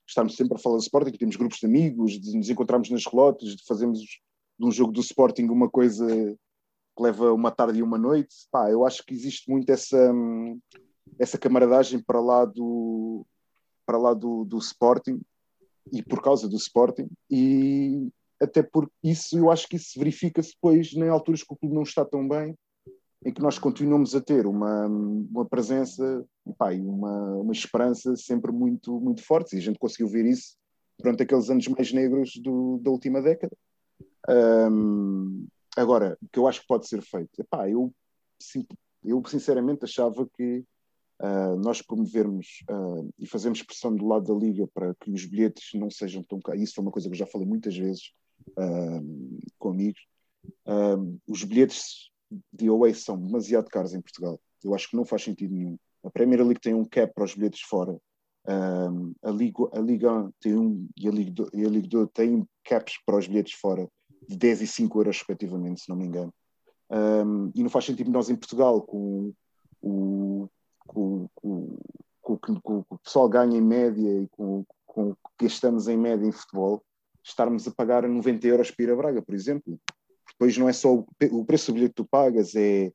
[0.07, 3.57] estarmos sempre a falar do Sporting, temos grupos de amigos, de nos encontrarmos nas relotes,
[3.57, 7.99] de fazermos de um jogo do Sporting uma coisa que leva uma tarde e uma
[7.99, 8.35] noite.
[8.51, 10.59] Pá, eu acho que existe muito essa, hum,
[11.19, 13.25] essa camaradagem para lá do,
[13.87, 15.21] para lá do, do Sporting
[15.93, 18.09] e por causa do Sporting, e
[18.41, 21.83] até por isso eu acho que isso verifica-se depois em alturas que o clube não
[21.83, 22.55] está tão bem,
[23.25, 26.25] em que nós continuamos a ter uma, uma presença
[26.57, 30.57] pá, e uma, uma esperança sempre muito, muito fortes, e a gente conseguiu ver isso
[30.99, 33.57] durante aqueles anos mais negros do, da última década.
[34.71, 35.47] Um,
[35.77, 37.93] agora, o que eu acho que pode ser feito, epá, eu,
[39.05, 40.65] eu sinceramente achava que
[41.21, 45.71] uh, nós promovermos uh, e fazermos pressão do lado da Liga para que os bilhetes
[45.75, 46.63] não sejam tão caros.
[46.63, 48.13] Isso foi uma coisa que eu já falei muitas vezes
[48.51, 50.01] uh, com amigos.
[51.27, 52.11] os bilhetes
[52.53, 54.41] de away são demasiado caros em Portugal.
[54.63, 55.79] Eu acho que não faz sentido nenhum.
[56.05, 57.99] A Premier League tem um cap para os bilhetes fora.
[58.47, 62.47] a, Liga, a Liga tem um e a Liga, 2, e a Liga 2 tem
[62.65, 63.89] caps para os bilhetes fora
[64.29, 66.33] de 10 e 5 euros respectivamente, se não me engano.
[67.55, 69.33] E não faz sentido nós em Portugal, com
[69.81, 70.49] o,
[70.89, 71.79] com, com,
[72.21, 75.87] com, com, o que o pessoal ganha em média e com, com o que gastamos
[75.87, 76.83] em média em futebol,
[77.23, 79.79] estarmos a pagar 90 euros para ir a Braga, por exemplo.
[80.33, 82.93] Depois não é só o, o preço do bilhete que tu pagas, é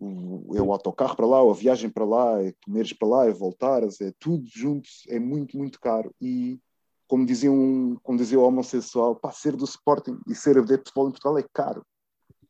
[0.00, 3.32] o, é o autocarro para lá, a viagem para lá, é comeres para lá, é
[3.32, 6.14] voltares, é tudo junto, é muito, muito caro.
[6.20, 6.58] E
[7.06, 10.90] como dizia, um, como dizia o homossexual, para ser do Sporting e ser adepto de
[10.90, 11.82] futebol em Portugal é caro.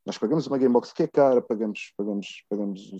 [0.04, 2.90] Nós pagamos uma Gamebox que é cara, pagamos, pagamos, pagamos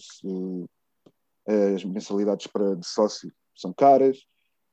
[1.75, 4.19] as mensalidades para, de sócio são caras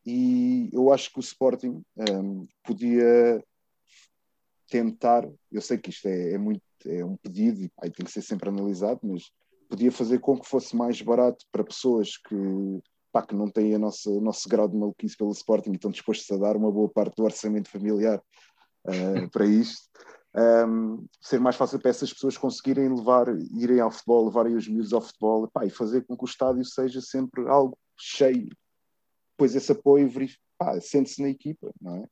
[0.05, 3.43] e eu acho que o Sporting um, podia
[4.69, 8.11] tentar, eu sei que isto é, é, muito é um pedido e aí tem que
[8.11, 9.23] ser sempre analisado, mas
[9.67, 12.35] podia fazer com que fosse mais barato para pessoas que,
[13.11, 15.89] pá, que não têm a nossa, o nosso grau de maluquice pelo Sporting e estão
[15.89, 18.21] dispostos a dar uma boa parte do orçamento familiar
[18.87, 19.89] uh, para isto
[20.35, 24.93] um, ser mais fácil para essas pessoas conseguirem levar, irem ao futebol, levarem os miúdos
[24.93, 28.49] ao futebol pá, e fazer com que o estádio seja sempre algo cheio,
[29.31, 30.11] depois esse apoio
[30.81, 32.05] sente-se na equipa, não é?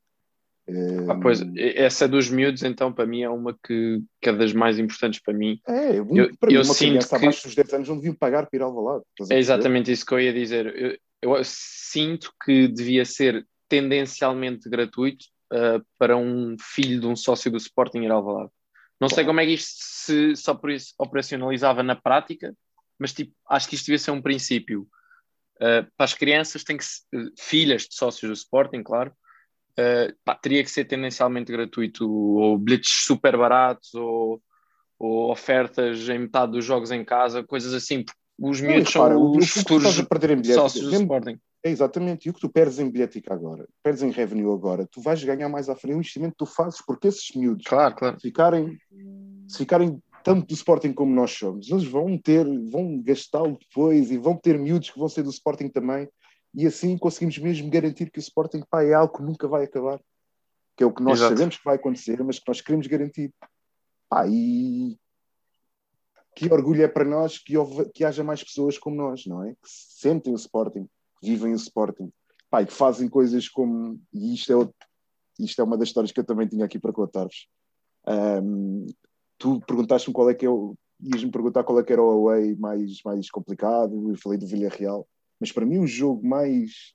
[1.09, 4.79] Ah, pois, essa dos miúdos, então, para mim, é uma que, que é das mais
[4.79, 5.59] importantes para mim.
[5.67, 6.05] É, eu,
[6.39, 7.15] para eu mim, uma sinto que...
[7.15, 9.03] abaixo dos 10 anos não deviam pagar para ir ao lado.
[9.29, 10.73] É exatamente isso que eu ia dizer.
[11.21, 17.51] Eu, eu, sinto que devia ser tendencialmente gratuito uh, para um filho de um sócio
[17.51, 18.51] do Sporting ir ao lado.
[18.99, 20.51] Não sei como é que isto se, se
[20.97, 22.55] operacionalizava na prática,
[22.97, 24.87] mas tipo, acho que isto devia ser um princípio.
[25.57, 26.85] Uh, para as crianças, tem que
[27.37, 29.11] filhas de sócios do Sporting, claro,
[29.79, 34.41] uh, pá, teria que ser tendencialmente gratuito, ou bilhetes super baratos, ou,
[34.97, 38.05] ou, ofertas em metade dos jogos em casa, coisas assim.
[38.39, 39.95] Os miúdos são os futuros
[40.55, 41.39] sócios do Sporting.
[41.63, 44.99] É exatamente, e o que tu perdes em bilhética agora, perdes em revenue agora, tu
[44.99, 48.19] vais ganhar mais à frente, o investimento que tu fazes, porque esses miúdos claro, claro.
[48.19, 48.77] ficarem,
[49.47, 54.17] se ficarem tanto do Sporting como nós somos, eles vão ter, vão gastá-lo depois e
[54.17, 56.09] vão ter miúdos que vão ser do Sporting também
[56.53, 59.99] e assim conseguimos mesmo garantir que o Sporting pá, é algo que nunca vai acabar.
[60.77, 61.35] Que é o que nós Exato.
[61.35, 63.33] sabemos que vai acontecer, mas que nós queremos garantir.
[64.07, 64.97] Pá, e
[66.35, 69.51] que orgulho é para nós que, houve, que haja mais pessoas como nós, não é?
[69.53, 70.87] Que sentem o Sporting,
[71.23, 72.11] vivem o Sporting,
[72.49, 73.99] pá, que fazem coisas como.
[74.13, 74.75] E isto é, outro,
[75.39, 77.47] isto é uma das histórias que eu também tinha aqui para contar-vos.
[78.07, 78.85] Um,
[79.37, 80.75] tu perguntaste-me qual é que é o.
[81.01, 85.07] Ias-me perguntar qual é que era o away mais, mais complicado, eu falei do Villarreal.
[85.39, 86.93] Mas para mim o jogo mais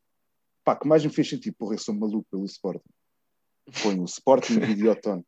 [0.68, 2.90] pá, que mais me fez sentir, porra, eu sou maluco pelo Sporting.
[3.70, 5.24] Foi o Sporting Videoton.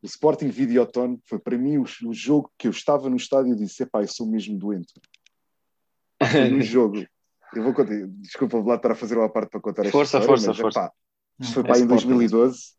[0.00, 3.56] O Sporting Videoton foi para mim o, o, jogo que eu estava no estádio e
[3.56, 4.92] disse: pá, eu sou mesmo doente.
[6.52, 7.04] No jogo.
[7.56, 10.18] Eu vou contar, desculpa, vou lá estar a fazer uma parte para contar esta força,
[10.18, 10.80] história, força, mas, força.
[10.80, 10.92] Epá,
[11.40, 12.76] isto foi é em 2012.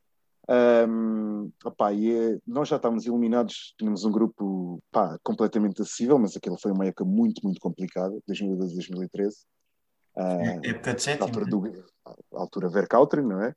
[0.50, 6.38] Um, opá, e é, nós já estávamos eliminados, tínhamos um grupo pá, completamente acessível, mas
[6.38, 9.36] aquilo foi uma época muito, muito complicada, 2012 2013.
[10.16, 11.26] Uh, época de sétimo.
[11.26, 11.86] Altura, do,
[12.34, 13.54] altura Verkautren, não é?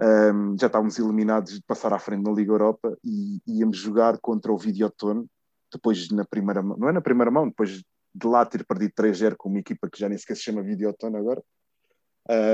[0.00, 4.52] Um, já estávamos eliminados de passar à frente na Liga Europa e íamos jogar contra
[4.52, 5.26] o Videoton,
[5.72, 7.82] depois na primeira mão, não é na primeira mão, depois
[8.14, 11.16] de lá ter perdido 3-0 com uma equipa que já nem sequer se chama Videoton
[11.16, 11.42] agora.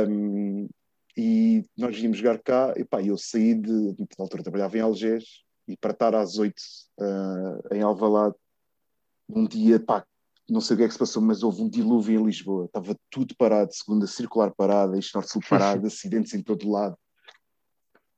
[0.09, 0.69] Um,
[1.17, 5.25] e nós vimos jogar cá, e pá, eu saí de, na altura trabalhava em Algés,
[5.69, 8.35] e para estar às 8 uh, ah, em Alvalade,
[9.29, 10.05] um dia, pá,
[10.49, 12.97] não sei o que é que se passou, mas houve um dilúvio em Lisboa, estava
[13.09, 16.97] tudo parado, segunda circular parada, este norte-sul parado, acidentes em todo lado.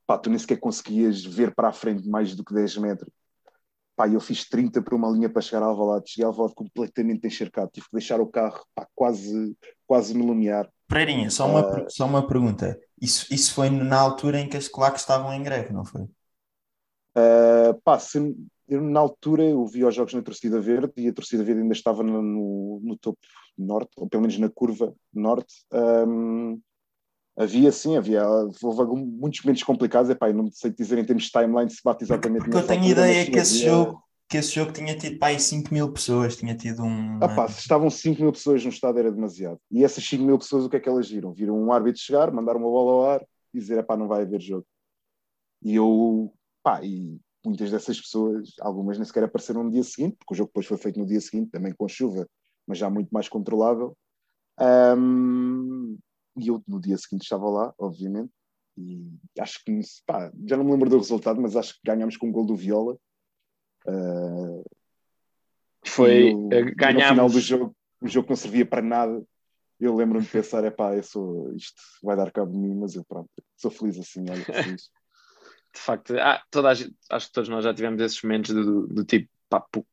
[0.06, 3.12] Pá, tu nem sequer conseguias ver para a frente mais do que 10 metros.
[3.94, 7.26] Pá, eu fiz 30 para uma linha para chegar a Alvalade, cheguei a Alvalade completamente
[7.26, 10.68] encharcado, tive que deixar o carro pá, quase, quase no lumiar.
[10.88, 12.78] Pereirinha, só uma, uh, só uma pergunta.
[13.00, 16.02] Isso, isso foi na altura em que as claques estavam em greve, não foi?
[17.14, 18.18] Uh, pá, se,
[18.68, 21.74] eu, na altura eu vi os jogos na torcida verde e a torcida verde ainda
[21.74, 23.18] estava no, no, no topo
[23.56, 25.54] norte, ou pelo menos na curva norte.
[25.72, 26.60] Um,
[27.36, 30.10] havia sim, havia houve muitos momentos complicados.
[30.10, 33.24] Epá, não sei dizer em termos de timeline se bate exatamente Porque, eu tenho ideia
[33.24, 33.70] que esse havia...
[33.70, 37.18] jogo que esse jogo tinha tido aí 5 mil pessoas, tinha tido um.
[37.22, 39.60] Ah, pá, se estavam 5 mil pessoas no estado era demasiado.
[39.70, 41.34] E essas 5 mil pessoas, o que é que elas viram?
[41.34, 44.40] Viram um árbitro chegar, mandar uma bola ao ar e dizer, pá, não vai haver
[44.40, 44.64] jogo.
[45.62, 50.32] E eu, pá, e muitas dessas pessoas, algumas nem sequer apareceram no dia seguinte, porque
[50.32, 52.26] o jogo depois foi feito no dia seguinte, também com chuva,
[52.66, 53.94] mas já muito mais controlável.
[54.58, 55.98] Um,
[56.36, 58.30] e eu no dia seguinte estava lá, obviamente,
[58.76, 59.06] e
[59.38, 62.32] acho que, pá, já não me lembro do resultado, mas acho que ganhámos com um
[62.32, 62.96] gol do Viola
[63.86, 64.62] Uh,
[65.84, 67.02] foi o, ganhámos...
[67.02, 69.22] no final do jogo, o jogo não servia para nada.
[69.80, 73.04] Eu lembro-me de pensar, é pá, sou, isto vai dar cabo de mim, mas eu
[73.04, 74.90] pronto, sou feliz assim, olha, feliz.
[75.74, 78.86] De facto, ah, toda a gente, acho que todos nós já tivemos esses momentos do,
[78.88, 79.30] do tipo,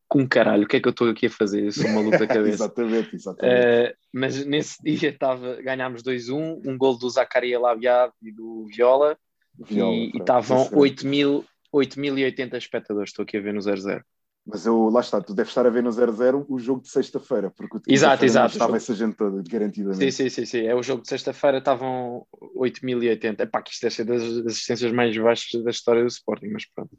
[0.08, 1.65] com caralho, o que é que eu estou aqui a fazer?
[1.65, 2.63] Eu sou maluco da cabeça.
[2.63, 3.91] exatamente, exatamente.
[3.91, 9.17] Uh, mas nesse dia tava, ganhámos 2-1, um gol do Zacaria Labiado e do Viola,
[9.58, 14.04] Viola e estavam 8 mil 8.080 espectadores, estou aqui a ver no 00.
[14.45, 17.52] Mas eu, lá está, tu deves estar a ver no 00 o jogo de sexta-feira,
[17.52, 20.12] porque o exato, exato, estava essa gente toda, garantidamente.
[20.12, 20.65] Sim, sim, sim, sim.
[20.65, 22.26] É o jogo de sexta-feira, estavam
[22.58, 23.41] 8.080.
[23.41, 26.98] Epá, que isto deve ser das assistências mais baixas da história do Sporting, mas pronto.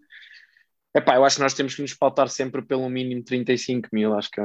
[0.94, 4.30] Epá, eu acho que nós temos que nos pautar sempre pelo mínimo 35 mil, acho
[4.30, 4.44] que é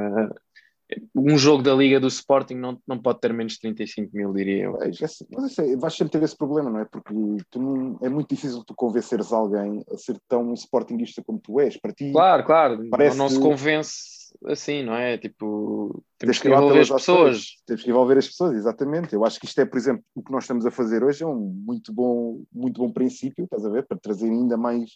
[1.14, 4.64] um jogo da Liga do Sporting não, não pode ter menos de 35 mil, diria
[4.64, 4.80] eu.
[4.80, 4.90] É,
[5.32, 6.84] mas é, vais sempre ter esse problema, não é?
[6.84, 7.12] Porque
[7.56, 11.76] não, é muito difícil tu convenceres alguém a ser tão sportinguista como tu és.
[11.76, 13.16] Para ti, claro, claro, parece...
[13.16, 15.18] não, não se convence assim, não é?
[15.18, 17.46] Tipo, temos que envolver as pessoas.
[17.66, 19.12] Temos que envolver as pessoas, exatamente.
[19.12, 21.26] Eu acho que isto é, por exemplo, o que nós estamos a fazer hoje é
[21.26, 23.84] um muito bom, muito bom princípio, estás a ver?
[23.86, 24.90] Para trazer ainda mais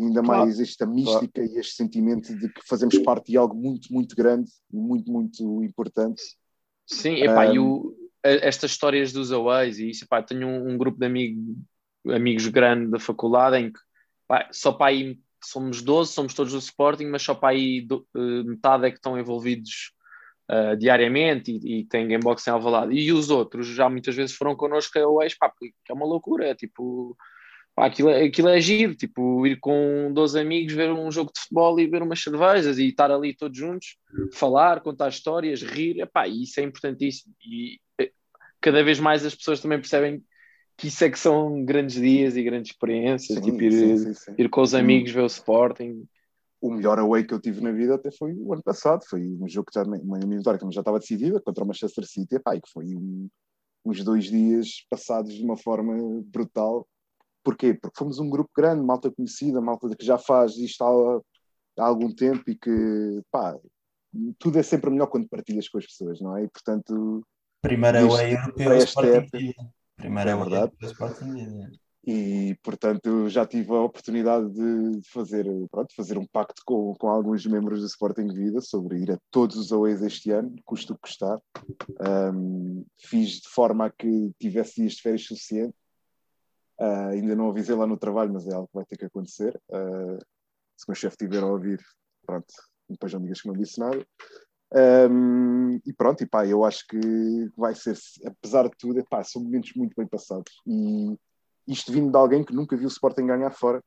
[0.00, 0.42] ainda claro.
[0.42, 1.50] mais esta mística claro.
[1.52, 6.22] e este sentimento de que fazemos parte de algo muito, muito grande, muito, muito importante.
[6.86, 10.78] Sim, epá, um, e o, estas histórias dos aways e isso, epá, tenho um, um
[10.78, 11.56] grupo de amigo,
[12.08, 13.80] amigos grande da faculdade em que
[14.26, 18.06] pá, só para aí somos 12, somos todos do Sporting, mas só para aí do,
[18.14, 19.92] uh, metade é que estão envolvidos
[20.50, 22.94] uh, diariamente e, e têm gamebox em Alvalade.
[22.94, 26.48] E os outros já muitas vezes foram connosco a Waze, pá, que é uma loucura,
[26.48, 27.16] é tipo
[27.74, 31.40] Pá, aquilo, é, aquilo é giro, tipo, ir com 12 amigos ver um jogo de
[31.40, 33.96] futebol e ver umas cervejas e estar ali todos juntos,
[34.32, 37.34] falar, contar histórias, rir, epá, isso é importantíssimo.
[37.44, 38.10] E eh,
[38.60, 40.22] cada vez mais as pessoas também percebem
[40.76, 44.34] que isso é que são grandes dias e grandes experiências, sim, tipo, ir, sim, sim,
[44.36, 46.04] ir com os amigos ver o Sporting.
[46.60, 49.48] O melhor away que eu tive na vida até foi o ano passado, foi um
[49.48, 52.60] jogo que já, uma eliminatória que já estava decidida contra o Manchester City, epá, e
[52.60, 53.28] que foi um,
[53.84, 56.86] uns dois dias passados de uma forma brutal
[57.42, 57.74] Porquê?
[57.74, 62.12] Porque fomos um grupo grande, malta conhecida, malta que já faz isto há, há algum
[62.12, 63.56] tempo e que, pá,
[64.38, 66.44] tudo é sempre melhor quando partilhas com as pessoas, não é?
[66.44, 67.22] E, portanto...
[67.62, 69.54] Primeira whey europeu Sporting
[69.96, 70.72] Primeira é verdade.
[70.82, 71.70] Sporting
[72.06, 77.44] E, portanto, já tive a oportunidade de fazer, pronto, fazer um pacto com, com alguns
[77.44, 81.02] membros do Sporting Vida sobre ir a todos os aways este ano, custo o que
[81.02, 81.38] custar.
[82.34, 85.74] Um, fiz de forma a que tivesse dias de férias suficiente
[86.80, 89.54] Uh, ainda não avisei lá no trabalho, mas é algo que vai ter que acontecer.
[89.68, 90.18] Uh,
[90.76, 91.78] se o meu chefe estiver a ouvir,
[92.24, 92.46] pronto,
[92.88, 94.02] depois não digas que não disse nada.
[94.72, 96.98] Um, e pronto, e pá, eu acho que
[97.56, 100.52] vai ser, apesar de tudo, pá, são momentos muito bem passados.
[100.66, 101.18] E
[101.66, 103.82] isto vindo de alguém que nunca viu o Sporting ganhar fora,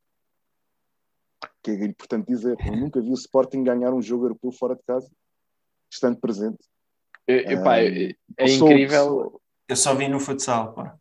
[1.63, 4.83] que é importante dizer, eu nunca vi o Sporting ganhar um jogo europeu fora de
[4.83, 5.09] casa,
[5.91, 6.63] estando presente.
[7.27, 9.41] E, pá, um, é, é incrível.
[9.67, 10.97] Eu só vi no futsal, pá.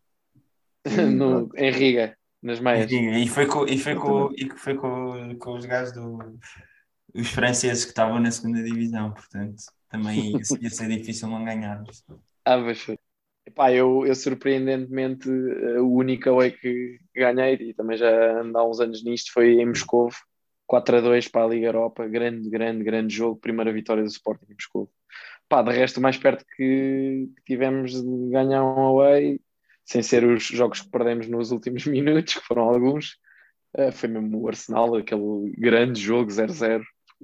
[1.17, 2.91] no, em Riga, nas meias.
[2.91, 6.39] E foi com, e foi com, e foi com, com os gajos do,
[7.15, 11.83] os franceses que estavam na segunda divisão, portanto também ia ser difícil não ganhar.
[12.45, 12.99] Ah, mas foi.
[13.45, 18.79] Epá, eu, eu surpreendentemente o único away que ganhei e também já ando há uns
[18.79, 20.11] anos nisto foi em Moscou
[20.65, 24.47] 4 a 2 para a Liga Europa, grande, grande, grande jogo, primeira vitória do Sporting
[24.49, 24.89] em Moscou.
[25.49, 29.41] Pá, de resto, o mais perto que, que tivemos de ganhar um away
[29.93, 33.19] sem ser os jogos que perdemos nos últimos minutos, que foram alguns,
[33.77, 36.83] uh, foi mesmo o Arsenal, aquele grande jogo 0-0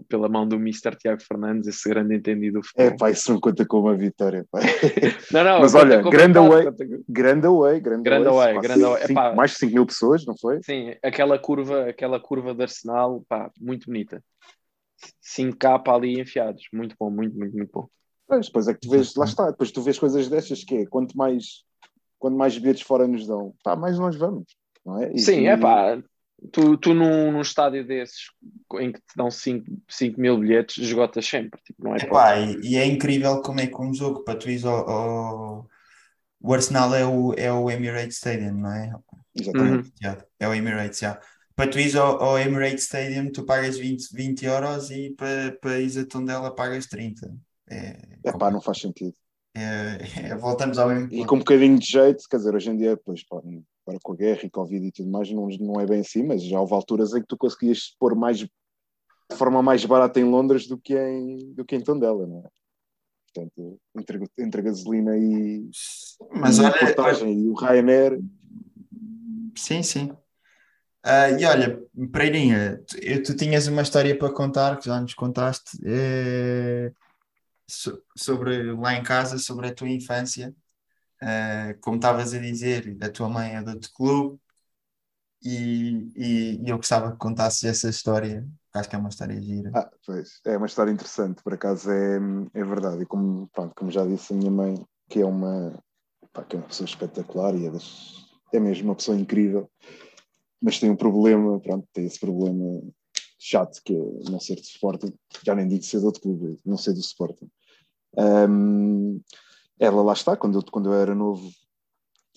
[0.08, 0.94] pela mão do Mr.
[0.96, 2.60] Tiago Fernandes, esse grande entendido.
[2.76, 4.60] É, pá, isso não conta com uma vitória, pá.
[5.32, 6.66] Não, não, Mas olha, grande away,
[7.08, 9.34] grande away, grande away, grande away.
[9.34, 10.60] mais de 5 mil pessoas, não foi?
[10.62, 14.22] Sim, aquela curva, aquela curva de Arsenal, pá, muito bonita.
[15.36, 17.88] 5K ali enfiados, muito bom, muito, muito, muito bom.
[18.26, 20.86] Pois, depois é que tu vês, lá está, depois tu vês coisas destas que é,
[20.86, 21.64] quanto mais
[22.18, 24.46] quando mais bilhetes fora nos dão, pá, mais nós vamos,
[24.84, 25.12] não é?
[25.12, 26.02] E Sim, é pá,
[26.52, 28.30] tu, tu num, num estádio desses
[28.74, 29.66] em que te dão 5
[30.16, 31.98] mil bilhetes, esgotas sempre, tipo, não é?
[31.98, 35.68] Epá, e, e, é incrível como é que um jogo para tu ir ao, ao...
[36.40, 38.92] O Arsenal é o, é o Emirates Stadium, não é?
[39.34, 39.92] Exatamente.
[40.04, 40.22] Uhum.
[40.38, 41.20] É o Emirates, já.
[41.56, 45.80] Para tu ir ao, ao, Emirates Stadium, tu pagas 20, 20 euros e para, para
[45.80, 47.34] ir a Tondela pagas 30.
[47.68, 49.14] É, é pá, não faz sentido.
[49.58, 51.20] É, é, voltamos ao mesmo ponto.
[51.20, 54.16] E com um bocadinho de jeito, quer dizer, hoje em dia, pois, agora com a
[54.16, 57.12] guerra e Covid e tudo mais, não, não é bem assim, mas já houve alturas
[57.12, 61.52] em que tu conseguias pôr mais de forma mais barata em Londres do que em,
[61.54, 62.48] do que em Tondela, não é?
[63.34, 65.68] Portanto, entre, entre a gasolina e,
[66.32, 68.18] mas e olha, portagem e o Ryanair.
[69.54, 70.10] Sim, sim.
[71.04, 75.78] Uh, e olha, Pereirinha, tu, tu, tinhas uma história para contar que já nos contaste.
[75.84, 76.90] É
[78.16, 80.54] sobre lá em casa, sobre a tua infância.
[81.22, 84.40] Uh, como estavas a dizer, a tua mãe é de outro clube
[85.42, 89.70] e, e, e eu gostava que contasses essa história, acho que é uma história gira.
[89.74, 92.18] Ah, pois, é uma história interessante, por acaso é,
[92.54, 93.02] é verdade.
[93.02, 95.78] E como, pronto, como já disse a minha mãe, que é uma,
[96.32, 99.70] pá, que é uma pessoa espetacular e é, das, é mesmo uma pessoa incrível,
[100.60, 102.82] mas tem um problema, pronto, tem esse problema
[103.38, 106.76] chato que é não ser do Sporting, já nem digo ser de outro clube, não
[106.76, 107.48] ser do Sporting.
[108.16, 109.20] Um,
[109.78, 111.50] ela lá está, quando eu, quando eu era novo,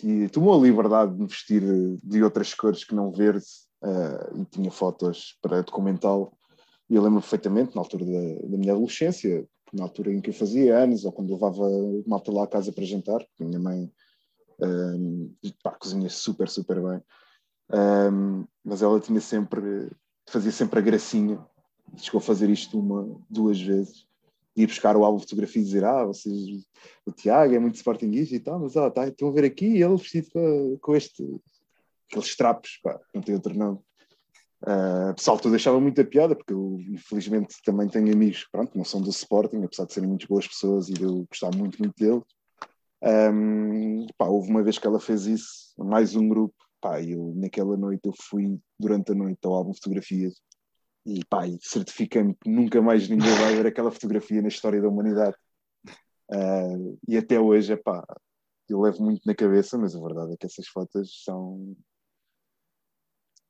[0.04, 1.64] e tomou a liberdade de me vestir
[2.04, 3.46] de outras cores que não verde
[3.84, 6.34] uh, e tinha fotos para documentá-lo.
[6.90, 10.34] E eu lembro perfeitamente, na altura da, da, minha adolescência, na altura em que eu
[10.34, 11.68] fazia anos, ou quando levava
[12.06, 13.92] malta lá à casa para jantar, porque minha mãe
[14.62, 15.34] um,
[15.64, 17.02] pá, cozinha super, super bem.
[17.74, 19.90] Um, mas ela tinha sempre,
[20.28, 21.40] fazia sempre a gracinha,
[21.98, 24.06] chegou a fazer isto uma, duas vezes,
[24.62, 26.36] ir buscar o álbum de fotografia e dizer, ah, vocês,
[27.06, 29.96] o Tiago é muito sportinguista e tal, mas ah, tá, estão a ver aqui ele
[29.96, 30.30] vestido
[30.82, 31.24] com, este,
[32.10, 33.80] aqueles trapos, pá, não tem outro nome.
[34.64, 39.02] Uh, pessoal, tu deixava muita piada, porque eu infelizmente também tenho amigos pronto, não são
[39.02, 42.24] do Sporting, apesar de serem muito boas pessoas e de eu gostar muito, muito deles.
[43.02, 47.76] Um, pá, houve uma vez que ela fez isso, mais um grupo, pá, eu naquela
[47.76, 50.36] noite eu fui durante a noite ao álbum fotografias
[51.06, 55.36] e pá, certificando que nunca mais ninguém vai ver aquela fotografia na história da humanidade.
[56.30, 58.06] Uh, e até hoje, pá,
[58.70, 61.76] eu levo muito na cabeça, mas a verdade é que essas fotos são,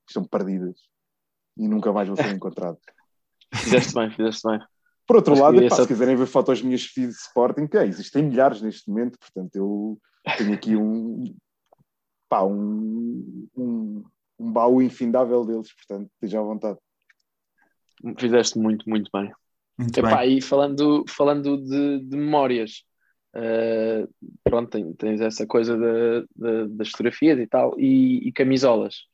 [0.10, 0.80] são perdidas
[1.58, 2.82] e nunca mais vão ser encontradas.
[3.54, 4.60] fizeste bem, fizeste bem.
[5.06, 5.84] Por outro Acho lado, epá, essa...
[5.84, 10.02] se quiserem ver fotos minhas de Sporting, que é, existem milhares neste momento, portanto eu
[10.38, 11.36] tenho aqui um,
[12.30, 14.04] pá, um, um,
[14.39, 16.80] um baú infindável deles, portanto esteja à vontade.
[18.18, 19.32] Fizeste muito, muito bem.
[19.78, 20.38] Muito Epá, bem.
[20.38, 22.84] E falando, falando de, de memórias,
[23.36, 24.08] uh,
[24.43, 29.06] pronto, tens, essa coisa de, de, das fotografias e tal, e, e camisolas.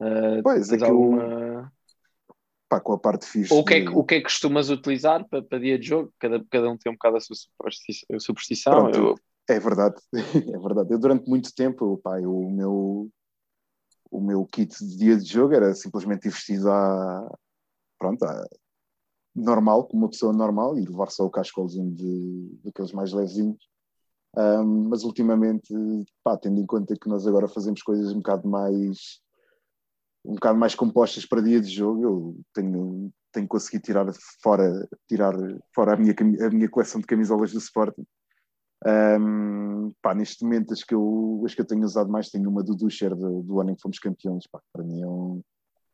[0.00, 1.22] Uh, pois, é que alguma...
[1.22, 1.64] eu...
[2.68, 3.52] Pá, com a parte fixe.
[3.52, 6.12] Ou o que, é, o que é que costumas utilizar para, para dia de jogo?
[6.20, 7.34] Cada, cada um tem um bocado a sua
[8.18, 8.90] superstição.
[8.90, 9.16] Eu...
[9.48, 10.92] É verdade, é verdade.
[10.92, 13.10] Eu durante muito tempo, pá, eu, o meu
[14.10, 17.38] o meu kit de dia de jogo era simplesmente ir vestido à,
[18.00, 18.44] pronto, à,
[19.36, 23.68] normal, como uma pessoa normal, e levar só o cascolzinho de, daqueles mais levezinhos.
[24.36, 25.72] Um, mas ultimamente,
[26.24, 29.20] pá, tendo em conta que nós agora fazemos coisas um bocado mais
[30.24, 34.06] um bocado mais compostas para dia de jogo, eu tenho, tenho conseguido tirar
[34.42, 35.34] fora, tirar
[35.74, 36.14] fora a, minha,
[36.46, 38.04] a minha coleção de camisolas do Sporting.
[38.86, 42.62] Um, pá, neste momento, as que, eu, as que eu tenho usado mais, tenho uma
[42.62, 44.46] do Duscher do, do ano em que fomos campeões.
[44.46, 45.42] Pá, para mim é, um,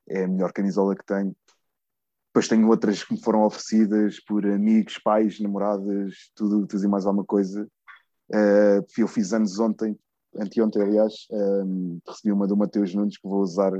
[0.08, 1.34] é a melhor camisola que tenho.
[2.36, 7.06] Depois tenho outras que me foram oferecidas por amigos, pais, namoradas, tudo, tudo e mais
[7.06, 7.66] alguma coisa.
[8.30, 9.98] Uh, eu fiz anos ontem,
[10.38, 13.72] anteontem, aliás, um, recebi uma do Mateus Nunes que vou usar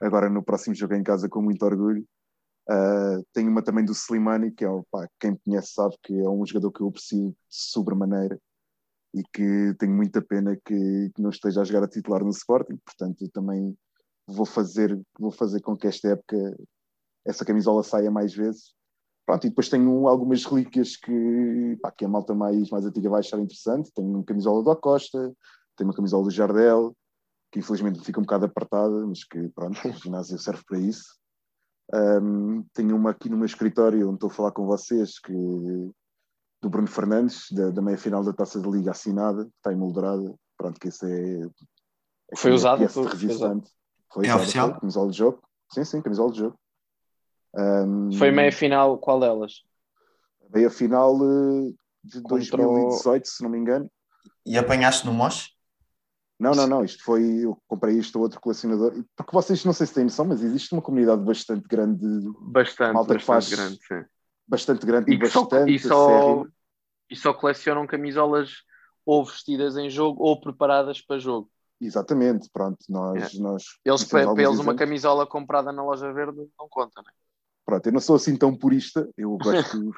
[0.00, 2.06] agora no próximo jogo em casa com muito orgulho.
[2.70, 6.30] Uh, tenho uma também do Slimani, que é, pá, quem me conhece sabe que é
[6.30, 8.38] um jogador que eu aprecio de sobremaneira
[9.12, 12.78] e que tenho muita pena que, que, não esteja a jogar a titular no Sporting,
[12.86, 13.76] portanto também
[14.24, 16.36] vou fazer, vou fazer com que esta época
[17.24, 18.74] essa camisola saia mais vezes.
[19.24, 23.20] Pronto, e depois tenho algumas relíquias que, pá, que a malta mais, mais antiga vai
[23.20, 23.92] achar interessante.
[23.94, 25.32] Tenho uma camisola do Acosta,
[25.76, 26.96] tenho uma camisola do Jardel,
[27.52, 31.16] que infelizmente fica um bocado apertada, mas que pronto, o ginásio serve para isso.
[31.94, 35.32] Um, tenho uma aqui no meu escritório onde estou a falar com vocês que
[36.62, 40.32] do Bruno Fernandes, da, da meia final da Taça da Liga assinada, que está emoldurada.
[40.56, 41.42] Pronto, que esse é.
[42.30, 42.88] é foi usado?
[42.88, 43.70] Foi, resistente.
[44.12, 44.70] Foi, é oficial?
[44.70, 45.42] Foi, camisola de jogo.
[45.72, 46.56] Sim, sim, camisola de jogo.
[47.54, 49.62] Um, foi meia final, qual delas?
[50.52, 51.72] Meia final eh,
[52.02, 53.90] de Contra 2018, se não me engano.
[54.44, 55.50] E apanhaste no Mosh?
[56.38, 56.84] Não, não, não.
[56.84, 57.22] Isto foi.
[57.44, 58.92] Eu comprei isto a outro colecionador.
[59.16, 62.04] Porque vocês não sei se têm noção, mas existe uma comunidade bastante grande.
[62.40, 64.04] Bastante, bastante faz, grande, sim.
[64.46, 65.48] Bastante grande e, e bastante.
[65.48, 66.44] Só, e, só,
[67.10, 68.50] e só colecionam camisolas
[69.06, 71.48] ou vestidas em jogo ou preparadas para jogo.
[71.80, 72.78] Exatamente, pronto.
[72.88, 73.38] Nós, é.
[73.38, 77.10] nós eles, para, para eles, uma camisola comprada na loja verde não conta, né?
[77.72, 79.08] Pronto, eu não sou assim tão purista.
[79.16, 79.78] Eu gosto.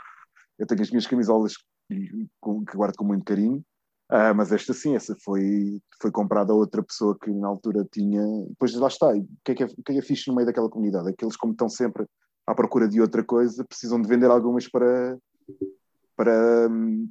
[0.59, 1.57] eu tenho as minhas camisolas
[1.89, 3.65] que, que guardo com muito carinho
[4.13, 8.23] Uh, mas esta sim, essa foi, foi comprada a outra pessoa que na altura tinha.
[8.51, 9.09] Depois lá está.
[9.09, 11.09] o que, é que é, que é que é fixe no meio daquela comunidade?
[11.09, 12.07] Aqueles, como estão sempre
[12.47, 15.19] à procura de outra coisa, precisam de vender algumas para,
[16.15, 17.11] para um,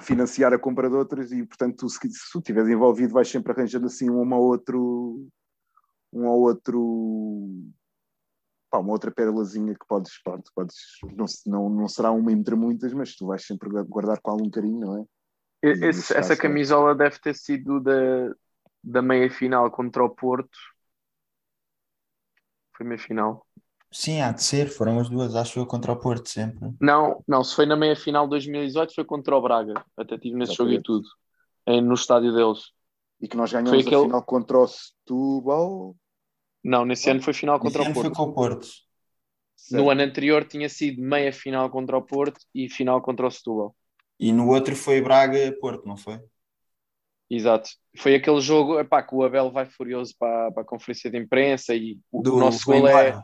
[0.00, 4.10] financiar a compra de outras e, portanto, se, se estiveres envolvido, vais sempre arranjando assim
[4.10, 5.24] um ou outro.
[6.12, 7.72] Um ou outro.
[8.72, 10.76] Pá, uma outra pérolazinha que podes, pronto, podes
[11.14, 14.80] não, não, não será uma entre muitas, mas tu vais sempre guardar com algum carinho,
[14.80, 15.04] não é?
[15.62, 18.34] Esse, essa camisola deve ter sido da,
[18.82, 20.56] da meia final contra o Porto.
[22.74, 23.46] Foi meia final.
[23.92, 26.70] Sim, há de ser, foram as duas, acho eu, contra o Porto sempre.
[26.80, 29.84] Não, não, se foi na meia final de 2018 foi contra o Braga.
[29.98, 31.06] Até tive nesse jogo e tudo.
[31.66, 32.72] É, no estádio deles.
[33.20, 33.96] E que nós ganhamos aquele...
[33.96, 35.94] a final contra o Setúbal?
[36.62, 38.00] Não, nesse ano foi final contra o Porto.
[38.00, 38.68] foi com o Porto.
[39.70, 43.74] No ano anterior tinha sido meia final contra o Porto e final contra o Setúbal.
[44.18, 46.20] E no outro foi Braga-Porto, não foi?
[47.28, 47.70] Exato.
[47.96, 51.74] Foi aquele jogo epá, que o Abel vai furioso para, para a conferência de imprensa
[51.74, 53.20] e o, Do, nosso gol é.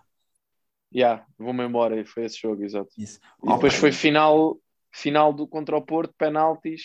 [0.94, 2.00] Yeah, vou-me embora.
[2.00, 2.90] E foi esse jogo, exato.
[2.96, 3.20] Isso.
[3.44, 4.58] E depois foi final,
[4.90, 6.82] final do contra o Porto, penaltis,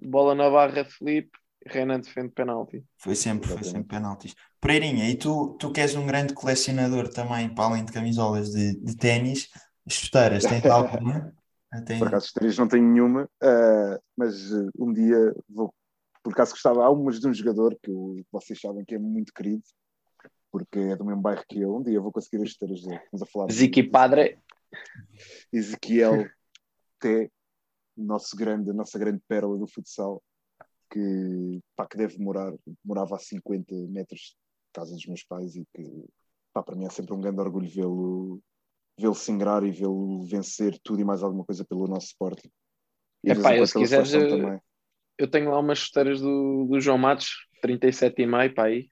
[0.00, 2.84] bola na barra Felipe, Renan defende penalti.
[2.96, 4.34] Foi sempre, foi sempre penaltis.
[4.60, 8.78] Pereirinha, e tu, tu que és um grande colecionador também, para além de camisolas de,
[8.80, 9.48] de ténis,
[9.88, 11.34] chuteiras, tens alguma?
[11.86, 11.98] Tem...
[11.98, 15.72] Por acaso, três não tenho nenhuma, uh, mas uh, um dia vou.
[16.22, 19.32] Por acaso gostava, há umas de um jogador que eu, vocês sabem que é muito
[19.32, 19.62] querido,
[20.52, 21.76] porque é do mesmo bairro que eu.
[21.76, 23.00] Um dia vou conseguir as histórias dele.
[23.10, 24.38] Vamos a falar de- Ziki Padre.
[25.52, 26.28] Ezequiel
[26.98, 27.30] T,
[27.96, 30.22] nosso grande, a nossa grande pérola do futsal,
[30.92, 32.52] que, pá, que deve morar,
[32.84, 36.04] morava a 50 metros de casa dos meus pais e que
[36.52, 38.40] pá, para mim é sempre um grande orgulho vê-lo
[38.98, 42.50] vê-lo se ingrar e vê-lo vencer tudo e mais alguma coisa pelo nosso Sporting.
[43.24, 44.60] E Epá, eu se quiseres, eu- também.
[45.18, 48.88] Eu tenho lá umas chuteiras do, do João Matos, 37,5 para aí.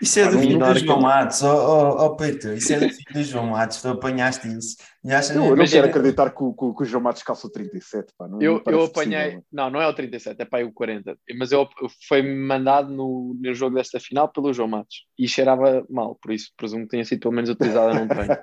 [0.00, 1.54] Isso é do filho do João Matos, ó
[2.00, 4.76] oh, oh, Pedro, isso é do filho do João Matos, tu apanhaste isso.
[5.04, 7.22] E achas Eu, eu não quero acreditar que o, que o- que o João Matos
[7.22, 8.26] calçou 37, pá.
[8.26, 9.18] Não, Eu, eu apanhei.
[9.22, 9.44] possível.
[9.52, 11.16] Não, não é o 37, é para o 40.
[11.38, 11.68] Mas eu,
[12.08, 15.06] foi-me mandado no, no jogo desta final pelo João Matos.
[15.18, 18.36] E cheirava mal, por isso presumo que tenha sido pelo menos utilizada num treino.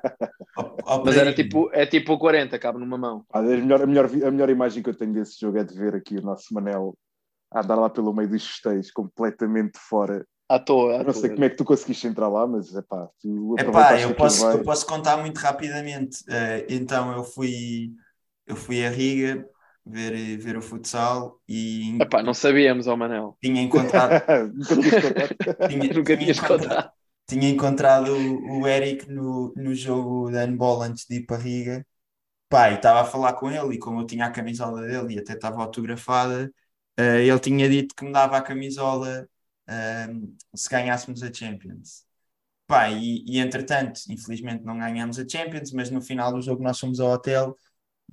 [0.58, 3.26] Ó, Mas era tipo, é tipo o 40, cabe numa mão.
[3.30, 5.76] Pá, a, melhor, a, melhor, a melhor imagem que eu tenho desse jogo é de
[5.76, 6.96] ver aqui o nosso Manel
[7.52, 10.26] a andar lá pelo meio dos festejos, completamente fora.
[10.50, 11.02] À toa.
[11.02, 11.30] À não sei toa.
[11.30, 14.62] como é que tu conseguiste entrar lá, mas é pá, tu Epá, eu posso, eu
[14.64, 16.24] posso contar muito rapidamente.
[16.30, 17.92] Eh, então eu fui,
[18.46, 19.48] eu fui a Riga
[19.86, 23.38] ver, ver o futsal e Epá, não sabíamos, ó Manel.
[23.42, 24.22] tinha encontrado,
[24.56, 25.34] Nunca tinhas contado.
[25.68, 26.92] tinha, Nunca tinha tinhas encontrado, contado.
[27.28, 31.86] tinha encontrado o, o Eric no, no jogo de handball antes de ir para Riga.
[32.50, 35.20] Pá, e estava a falar com ele e como eu tinha a camisola dele e
[35.20, 36.52] até estava autografada,
[36.98, 39.28] eh, ele tinha dito que me dava a camisola
[40.56, 42.06] se ganhássemos a Champions.
[42.68, 46.80] Pá, e, e entretanto, infelizmente não ganhámos a Champions, mas no final do jogo nós
[46.80, 47.56] fomos ao hotel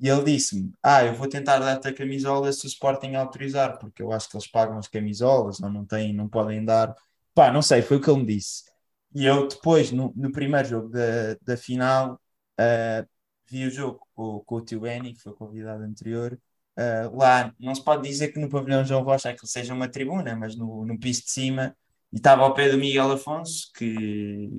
[0.00, 4.02] e ele disse-me: Ah, eu vou tentar dar-te a camisola se o Sporting autorizar, porque
[4.02, 6.94] eu acho que eles pagam as camisolas ou não têm, não podem dar.
[7.34, 8.64] Pá, não sei, foi o que ele me disse.
[9.14, 12.20] E eu depois, no, no primeiro jogo da, da final,
[12.58, 13.06] ah,
[13.48, 16.38] vi o jogo com, com o tio Benny, que foi convidado anterior.
[16.76, 20.34] Ah, lá não se pode dizer que no pavilhão João Rocha aquilo seja uma tribuna,
[20.36, 21.76] mas no, no piso de cima,
[22.12, 24.50] e estava ao pé do Miguel Afonso, que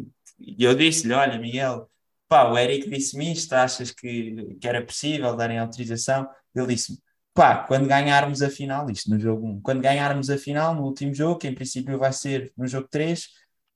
[0.57, 1.89] eu disse-lhe: Olha, Miguel,
[2.28, 6.28] pá, o Eric disse-me isto, achas que, que era possível darem autorização?
[6.55, 6.99] Ele disse-me:
[7.34, 11.13] pá, quando ganharmos a final, isto no jogo 1, quando ganharmos a final, no último
[11.13, 13.28] jogo, que em princípio vai ser no jogo 3,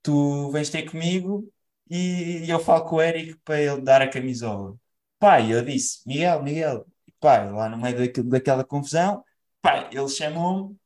[0.01, 1.51] tu vens ter comigo
[1.89, 4.75] e eu falo com o Eric para ele dar a camisola.
[5.19, 6.85] Pá, eu disse: Miguel, Miguel,
[7.19, 9.23] pá, lá no meio daquilo, daquela confusão,
[9.61, 10.77] pá, ele chamou-me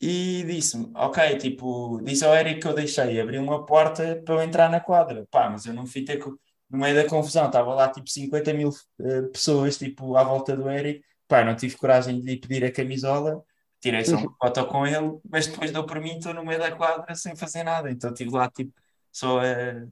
[0.00, 4.42] e disse-me, ok, tipo, disse ao Eric que eu deixei, abri uma porta para eu
[4.42, 6.38] entrar na quadra, pá, mas eu não fui ter co-
[6.70, 10.70] no meio da confusão, estava lá tipo 50 mil eh, pessoas, tipo, à volta do
[10.70, 13.44] Eric, pá, não tive coragem de lhe pedir a camisola,
[13.80, 16.74] tirei só uma foto com ele, mas depois deu por mim, estou no meio da
[16.74, 18.72] quadra sem fazer nada, então estive lá, tipo,
[19.12, 19.86] só a,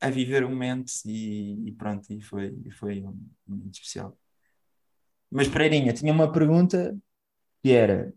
[0.00, 3.16] a viver o momento e, e pronto, e foi, e foi um
[3.46, 4.18] momento especial.
[5.32, 6.96] Mas Pereirinha, tinha uma pergunta
[7.62, 8.14] que era,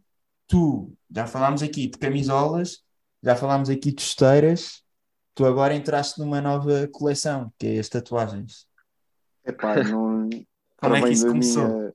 [0.47, 2.83] tu, já falámos aqui de camisolas,
[3.23, 4.83] já falámos aqui de chuteiras,
[5.35, 8.67] tu agora entraste numa nova coleção, que é as tatuagens.
[9.45, 10.29] Epá, não,
[10.81, 11.69] Como para é que isso da começou?
[11.71, 11.93] minha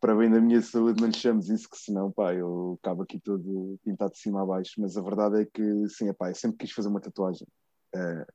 [0.00, 3.78] para bem da minha saúde não lhe isso que senão pá, eu acabo aqui todo
[3.84, 6.72] pintado de cima a baixo mas a verdade é que sim, epá, eu sempre quis
[6.72, 7.46] fazer uma tatuagem
[7.94, 8.26] Eh,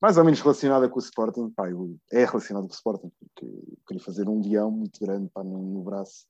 [0.00, 1.68] mais ou menos relacionada com o Sporting pá,
[2.12, 5.58] é relacionado com o Sporting porque eu queria fazer um leão muito grande pá, no,
[5.58, 6.26] no braço.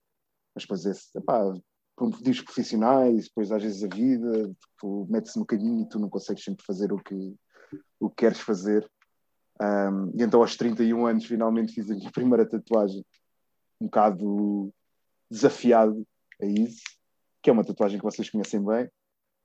[0.54, 1.52] Mas depois é, epá,
[1.96, 2.10] por
[2.44, 6.64] profissionais depois às vezes a vida tipo, mete-se no caminho e tu não consegues sempre
[6.64, 7.34] fazer o que,
[7.98, 8.88] o que queres fazer.
[9.60, 13.04] Um, e então aos 31 anos finalmente fiz a minha primeira tatuagem.
[13.80, 14.72] Um bocado
[15.30, 16.06] desafiado
[16.40, 16.82] a isso,
[17.42, 18.88] que é uma tatuagem que vocês conhecem bem.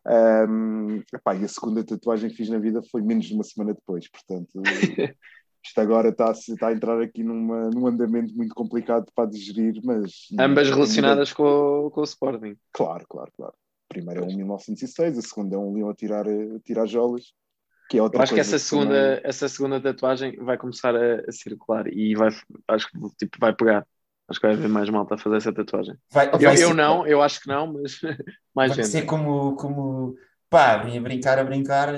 [0.08, 3.74] Um, epá, e a segunda tatuagem que fiz na vida foi menos de uma semana
[3.74, 4.49] depois, portanto
[5.64, 10.28] isto agora está, está a entrar aqui numa, num andamento muito complicado para digerir, mas
[10.39, 12.56] Ambas ainda- relacionadas com, o- com o Sporting.
[12.74, 13.54] Claro, claro, claro.
[13.54, 17.34] A primeira é um 1906, a segunda é um leão a tirar, a tirar jolas,
[17.89, 21.22] que é outra Eu acho que essa também- segunda, essa segunda tatuagem vai começar a,
[21.28, 22.30] a circular e vai,
[22.70, 23.86] acho que tipo, vai pegar.
[24.32, 25.96] Acho que vai haver mais malta a fazer essa tatuagem.
[26.12, 28.00] Vai, Eu, vai eu ser, não, eu acho que não, mas
[28.56, 28.88] mais vai gente.
[28.88, 30.16] ser como, como,
[30.50, 31.90] pá, vim a brincar, a brincar,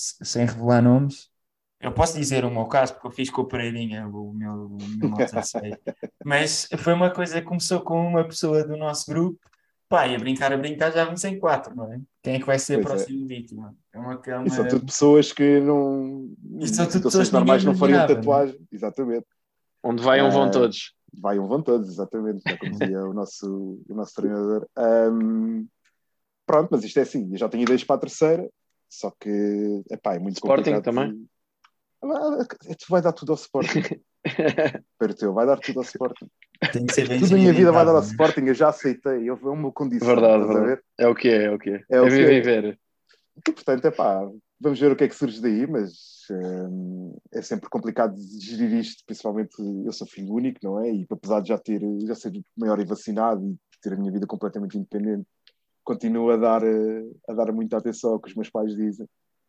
[0.00, 1.28] sem revelar nomes.
[1.80, 4.78] Eu posso dizer o meu caso, porque eu fiz com o Pereirinha, o meu, o
[4.78, 5.10] meu.
[6.24, 9.38] Mas foi uma coisa que começou com uma pessoa do nosso grupo,
[9.88, 12.00] pá, e a brincar, a brincar, já vamos em quatro, não é?
[12.22, 12.96] Quem é que vai ser a Pois é.
[12.96, 13.76] próxima vítima?
[13.92, 16.30] É uma, é uma- E são tudo pessoas que não.
[16.58, 18.68] Isto são tudo pessoas normais não fariam imaginava, tatuagem.
[18.72, 19.26] Exatamente.
[19.82, 20.94] Onde vai um vão Ah, todos.
[21.20, 22.42] Vai um vão todos, exatamente.
[22.46, 24.66] Já como dizia o nosso, o nosso treinador.
[24.76, 25.66] Ahm,
[26.46, 27.28] pronto, mas isto é assim.
[27.32, 28.48] Eu já tenho ideias para a terceira,
[28.88, 30.84] só que epá, é muito Sporting complicado.
[30.84, 31.26] também?
[32.02, 32.44] Ah,
[32.78, 33.80] Tu vai dar tudo ao Sporting.
[34.92, 36.26] Espero teu, vai dar tudo ao Sporting.
[36.72, 38.68] tem de ser bem Tudo na minha vida vai dar ao sedimentado, Sporting, eu já
[38.68, 39.28] aceitei.
[39.30, 40.06] Eu, é uma condição.
[40.08, 40.66] Verdade, a verdade.
[40.66, 40.84] ver?
[40.98, 41.84] É o que é, é o que é.
[41.90, 42.26] É o É que é.
[42.26, 42.78] viver.
[43.36, 44.28] e, portanto, é pá,
[44.64, 49.04] vamos ver o que é que surge daí, mas um, é sempre complicado gerir isto,
[49.04, 50.90] principalmente eu sou filho único, não é?
[50.90, 54.26] E apesar de já ter, já ser maior e vacinado e ter a minha vida
[54.26, 55.26] completamente independente,
[55.84, 56.62] continuo a dar,
[57.28, 59.06] a dar muita atenção ao que os meus pais dizem.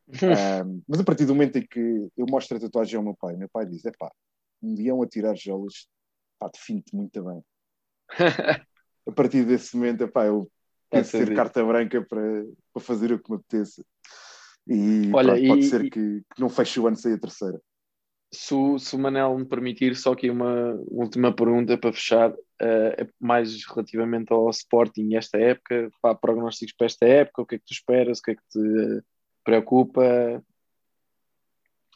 [0.66, 3.38] um, mas a partir do momento em que eu mostro a tatuagem ao meu pai,
[3.38, 4.11] meu pai diz: é pá,
[4.61, 5.88] um leão a tirar jolas,
[6.38, 7.41] pá, define-te muito bem.
[9.07, 10.51] a partir desse momento, é pá, eu
[10.89, 13.82] penso ter carta branca para, para fazer o que me apeteça.
[14.68, 17.61] E Olha, pronto, pode ser que, que, não feche o ano sem a terceira.
[18.34, 23.13] Se o, se o Manel me permitir, só aqui uma última pergunta para fechar, uh,
[23.20, 27.66] mais relativamente ao Sporting esta época, pá, prognósticos para esta época, o que é que
[27.66, 29.03] tu esperas, o que é que te
[29.43, 30.43] preocupa?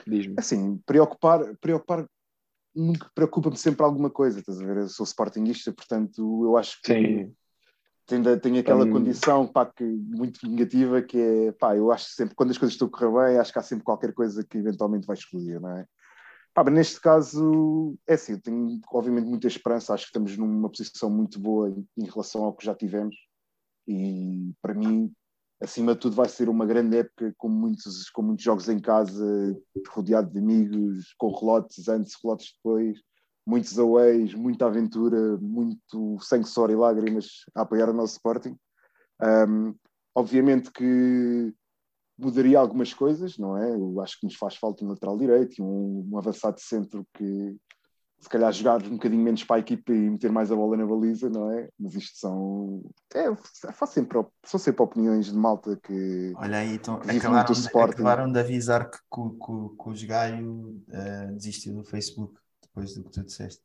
[0.06, 0.36] Diz-me.
[0.38, 2.08] Assim, preocupar, preocupar
[2.74, 4.78] nunca preocupa-me sempre alguma coisa, estás a ver?
[4.78, 7.36] Eu sou Sportingista, portanto, eu acho que Sim
[8.10, 8.92] tem, tem aquela um...
[8.92, 12.88] condição pá, que, muito negativa que é, pá, eu acho sempre, quando as coisas estão
[12.88, 15.86] a correr bem, acho que há sempre qualquer coisa que eventualmente vai explodir, não é?
[16.54, 20.70] Pá, mas neste caso, é assim, eu tenho obviamente muita esperança, acho que estamos numa
[20.70, 23.16] posição muito boa em, em relação ao que já tivemos
[23.88, 25.12] e para mim,
[25.62, 29.60] acima de tudo, vai ser uma grande época com muitos, com muitos jogos em casa,
[29.90, 33.00] rodeado de amigos, com relotes antes, relotes depois,
[33.46, 38.56] muitos aways, muita aventura, muito sangue, suor e lágrimas a apoiar o nosso Sporting.
[39.22, 39.76] Um,
[40.16, 41.54] obviamente que
[42.18, 43.72] mudaria algumas coisas, não é?
[43.74, 47.06] Eu acho que nos faz falta um lateral direito e um, um avançado de centro
[47.14, 47.56] que
[48.20, 50.86] se calhar jogar um bocadinho menos para a equipa e meter mais a bola na
[50.86, 51.70] baliza, não é?
[51.80, 52.84] Mas isto são.
[53.14, 53.34] É,
[53.72, 56.34] faço sempre, são sempre opiniões de malta que.
[56.36, 61.34] Olha aí, então, acabaram, de, acabaram de avisar que, que, que, que o Gaio uh,
[61.34, 62.34] desistiu do Facebook
[62.80, 63.62] depois do que tu disseste.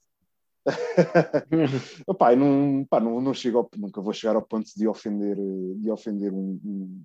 [2.06, 5.36] Opa, não, pá, não, não chego ao, nunca vou chegar ao ponto de ofender,
[5.76, 7.04] de ofender um, um,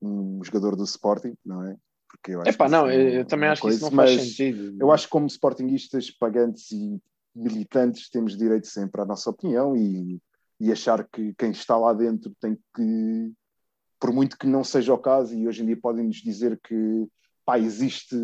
[0.00, 1.76] um jogador do Sporting, não é?
[2.08, 4.76] Porque eu acho Epá, não, é eu também acho coisa, que isso não faz sentido.
[4.80, 7.00] Eu acho que como Sportingistas pagantes e
[7.34, 10.20] militantes temos direito sempre à nossa opinião e,
[10.60, 13.32] e achar que quem está lá dentro tem que,
[14.00, 17.06] por muito que não seja o caso, e hoje em dia podem-nos dizer que
[17.44, 18.16] pá, existe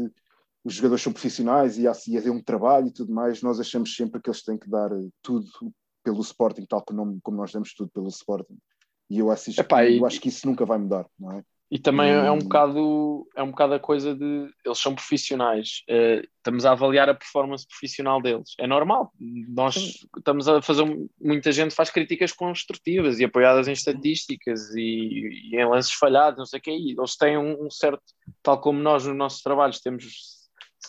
[0.65, 3.95] os jogadores são profissionais e há, e haver um trabalho e tudo mais, nós achamos
[3.95, 4.91] sempre que eles têm que dar
[5.23, 5.47] tudo
[6.03, 8.57] pelo Sporting, tal como, como nós damos tudo pelo Sporting.
[9.11, 11.43] E eu, acho, Epá, eu e, acho que isso nunca vai mudar, não é?
[11.71, 12.13] E também e...
[12.15, 16.73] é um bocado é um bocado a coisa de eles são profissionais, uh, estamos a
[16.73, 18.55] avaliar a performance profissional deles.
[18.59, 20.07] É normal, nós Sim.
[20.17, 20.85] estamos a fazer
[21.21, 26.47] muita gente faz críticas construtivas e apoiadas em estatísticas e, e em lances falhados, não
[26.47, 28.03] sei o que, eles têm um, um certo,
[28.43, 30.44] tal como nós nos nossos trabalhos temos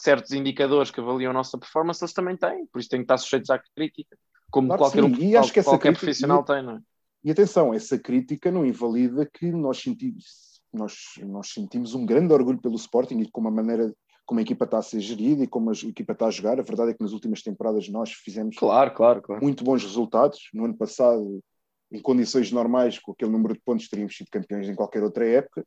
[0.05, 3.17] certos indicadores que avaliam a nossa performance, eles também têm, por isso têm que estar
[3.17, 4.15] sujeitos à crítica,
[4.51, 6.79] como claro qualquer, um, e acho que qualquer crítica, profissional e, tem, não é?
[7.23, 10.93] E atenção, essa crítica não invalida que nós sentimos, nós,
[11.23, 13.91] nós sentimos um grande orgulho pelo Sporting e com a maneira
[14.25, 16.59] como a equipa está a ser gerida e como a equipa está a jogar.
[16.59, 19.41] A verdade é que nas últimas temporadas nós fizemos claro, claro, claro.
[19.41, 20.49] muito bons resultados.
[20.53, 21.43] No ano passado,
[21.91, 25.65] em condições normais, com aquele número de pontos, teríamos sido campeões em qualquer outra época.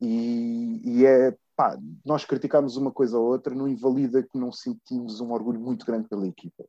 [0.00, 5.20] E, e é pá, nós criticamos uma coisa ou outra, não invalida que não sentimos
[5.20, 6.64] um orgulho muito grande pela equipa.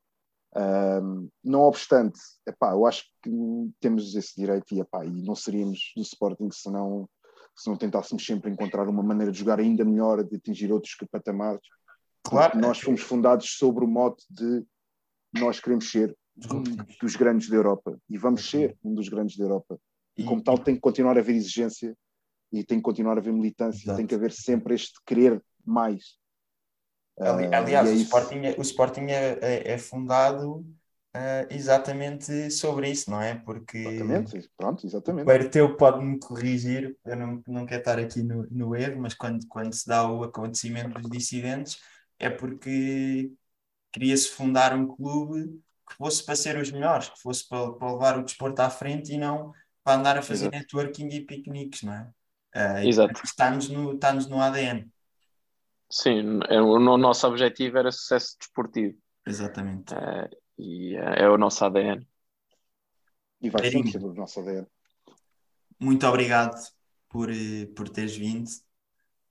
[0.55, 3.29] Um, não obstante, epá, eu acho que
[3.79, 7.07] temos esse direito e, epá, e não seríamos do Sporting se não,
[7.55, 11.61] se não tentássemos sempre encontrar uma maneira de jogar ainda melhor, de atingir outros patamares.
[12.23, 12.59] Claro.
[12.59, 14.65] Nós fomos fundados sobre o mote de
[15.33, 16.17] nós queremos ser
[16.51, 16.63] um
[17.01, 19.79] dos grandes da Europa e vamos ser um dos grandes da Europa.
[20.17, 21.95] E como tal tem que continuar a haver exigência
[22.51, 23.97] e tem que continuar a haver militância, Exato.
[23.97, 26.17] tem que haver sempre este querer mais.
[27.19, 30.65] Ali, ah, aliás, é o, Sporting é, o Sporting é, é, é fundado
[31.15, 33.35] uh, exatamente sobre isso, não é?
[33.35, 35.23] Porque exatamente, pronto, exatamente.
[35.23, 39.45] o Berteu pode-me corrigir, eu não, não quero estar aqui no, no erro, mas quando,
[39.47, 41.79] quando se dá o acontecimento dos dissidentes
[42.19, 43.31] é porque
[43.91, 48.19] queria-se fundar um clube que fosse para ser os melhores, que fosse para, para levar
[48.19, 50.57] o desporto à frente e não para andar a fazer Exato.
[50.57, 52.09] networking e piqueniques, não é?
[52.57, 53.21] Uh, Exato.
[53.23, 54.89] Está-nos no, está no ADN.
[55.89, 58.97] Sim, é, o, o nosso objetivo era sucesso desportivo.
[59.25, 59.93] Exatamente.
[59.93, 60.27] Uh,
[60.57, 62.03] e é, é, o nosso ADN.
[63.39, 64.65] E vai Eirinho, ser o nosso ADN.
[65.79, 66.59] Muito obrigado
[67.07, 68.47] por, eh, por teres vindo.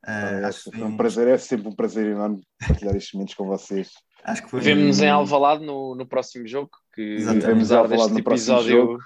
[0.07, 3.91] Uh, é, foi um prazer, é sempre um prazer enorme partilhar estes momentos com vocês.
[4.23, 4.61] Acho que foi...
[4.61, 8.99] Vemo-nos em Alvalade no, no próximo jogo, que vemos Alvalade no próximo jogo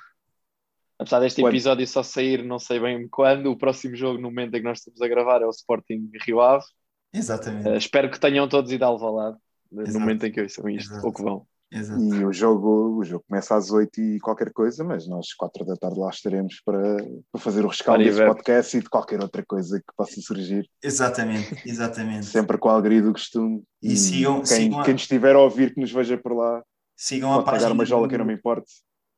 [1.00, 1.52] apesar deste quando?
[1.54, 4.78] episódio só sair não sei bem quando, o próximo jogo no momento em que nós
[4.78, 6.64] estamos a gravar é o Sporting Rio Ave.
[7.12, 7.68] Exatamente.
[7.68, 9.36] Uh, espero que tenham todos ido ao Alvalade
[9.72, 11.06] no momento em que ouçam isto, Exato.
[11.06, 11.46] ou que vão.
[11.72, 12.02] Exato.
[12.02, 15.76] E o jogo, o jogo começa às 8 e qualquer coisa, mas nós 4 da
[15.76, 16.96] tarde lá estaremos para,
[17.30, 21.56] para fazer o rescaldo desse podcast e de qualquer outra coisa que possa surgir, Exatamente,
[21.64, 22.26] exatamente.
[22.30, 23.62] sempre com a alegria do costume.
[23.80, 26.60] E sigam- quem, sigam a- quem estiver a ouvir que nos veja por lá,
[26.96, 28.70] Sigam a pode pagar página uma jola do- que eu não me importe.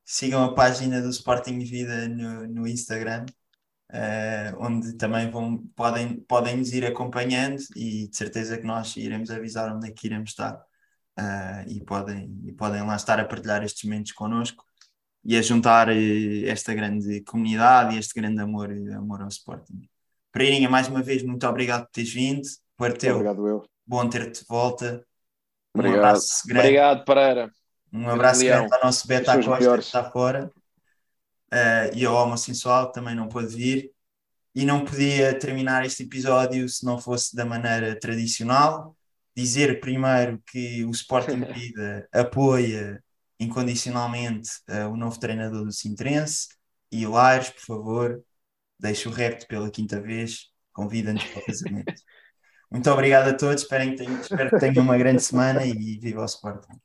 [0.05, 3.27] Sigam a página do Sporting Vida no, no Instagram,
[3.93, 9.31] eh, onde também vão, podem, podem nos ir acompanhando e de certeza que nós iremos
[9.31, 10.61] avisar onde é que iremos estar.
[11.19, 14.65] eh, e, podem, e podem lá estar a partilhar estes momentos connosco
[15.25, 19.89] e a juntar eh, esta grande comunidade e este grande amor, amor ao Sporting.
[20.33, 22.43] Pereirinha, mais uma vez, muito obrigado por teres vindo.
[22.77, 23.69] Parteu, Obrigado eu.
[23.87, 25.07] bom ter-te de volta.
[25.75, 25.95] Um Obrigado.
[25.95, 26.69] abraço grande.
[26.69, 27.51] Obrigado, Pereira.
[27.93, 30.51] Um abraço grande ao nosso Beta Acosta que está fora
[31.53, 33.93] Eh, e ao homossexual que também não pôde vir.
[34.55, 38.97] E não podia terminar este episódio se não fosse da maneira tradicional.
[39.37, 43.03] Dizer primeiro que o Sporting Vida apoia
[43.41, 46.49] incondicionalmente eh, o novo treinador do Sintrense
[46.91, 48.25] e o Aires, por favor,
[48.79, 51.95] deixe o repto pela quinta vez, convida-nos para o casamento.
[52.71, 56.23] Muito obrigado a todos, espero que tenham, espero que tenham uma grande semana e viva
[56.23, 56.83] o Sporting.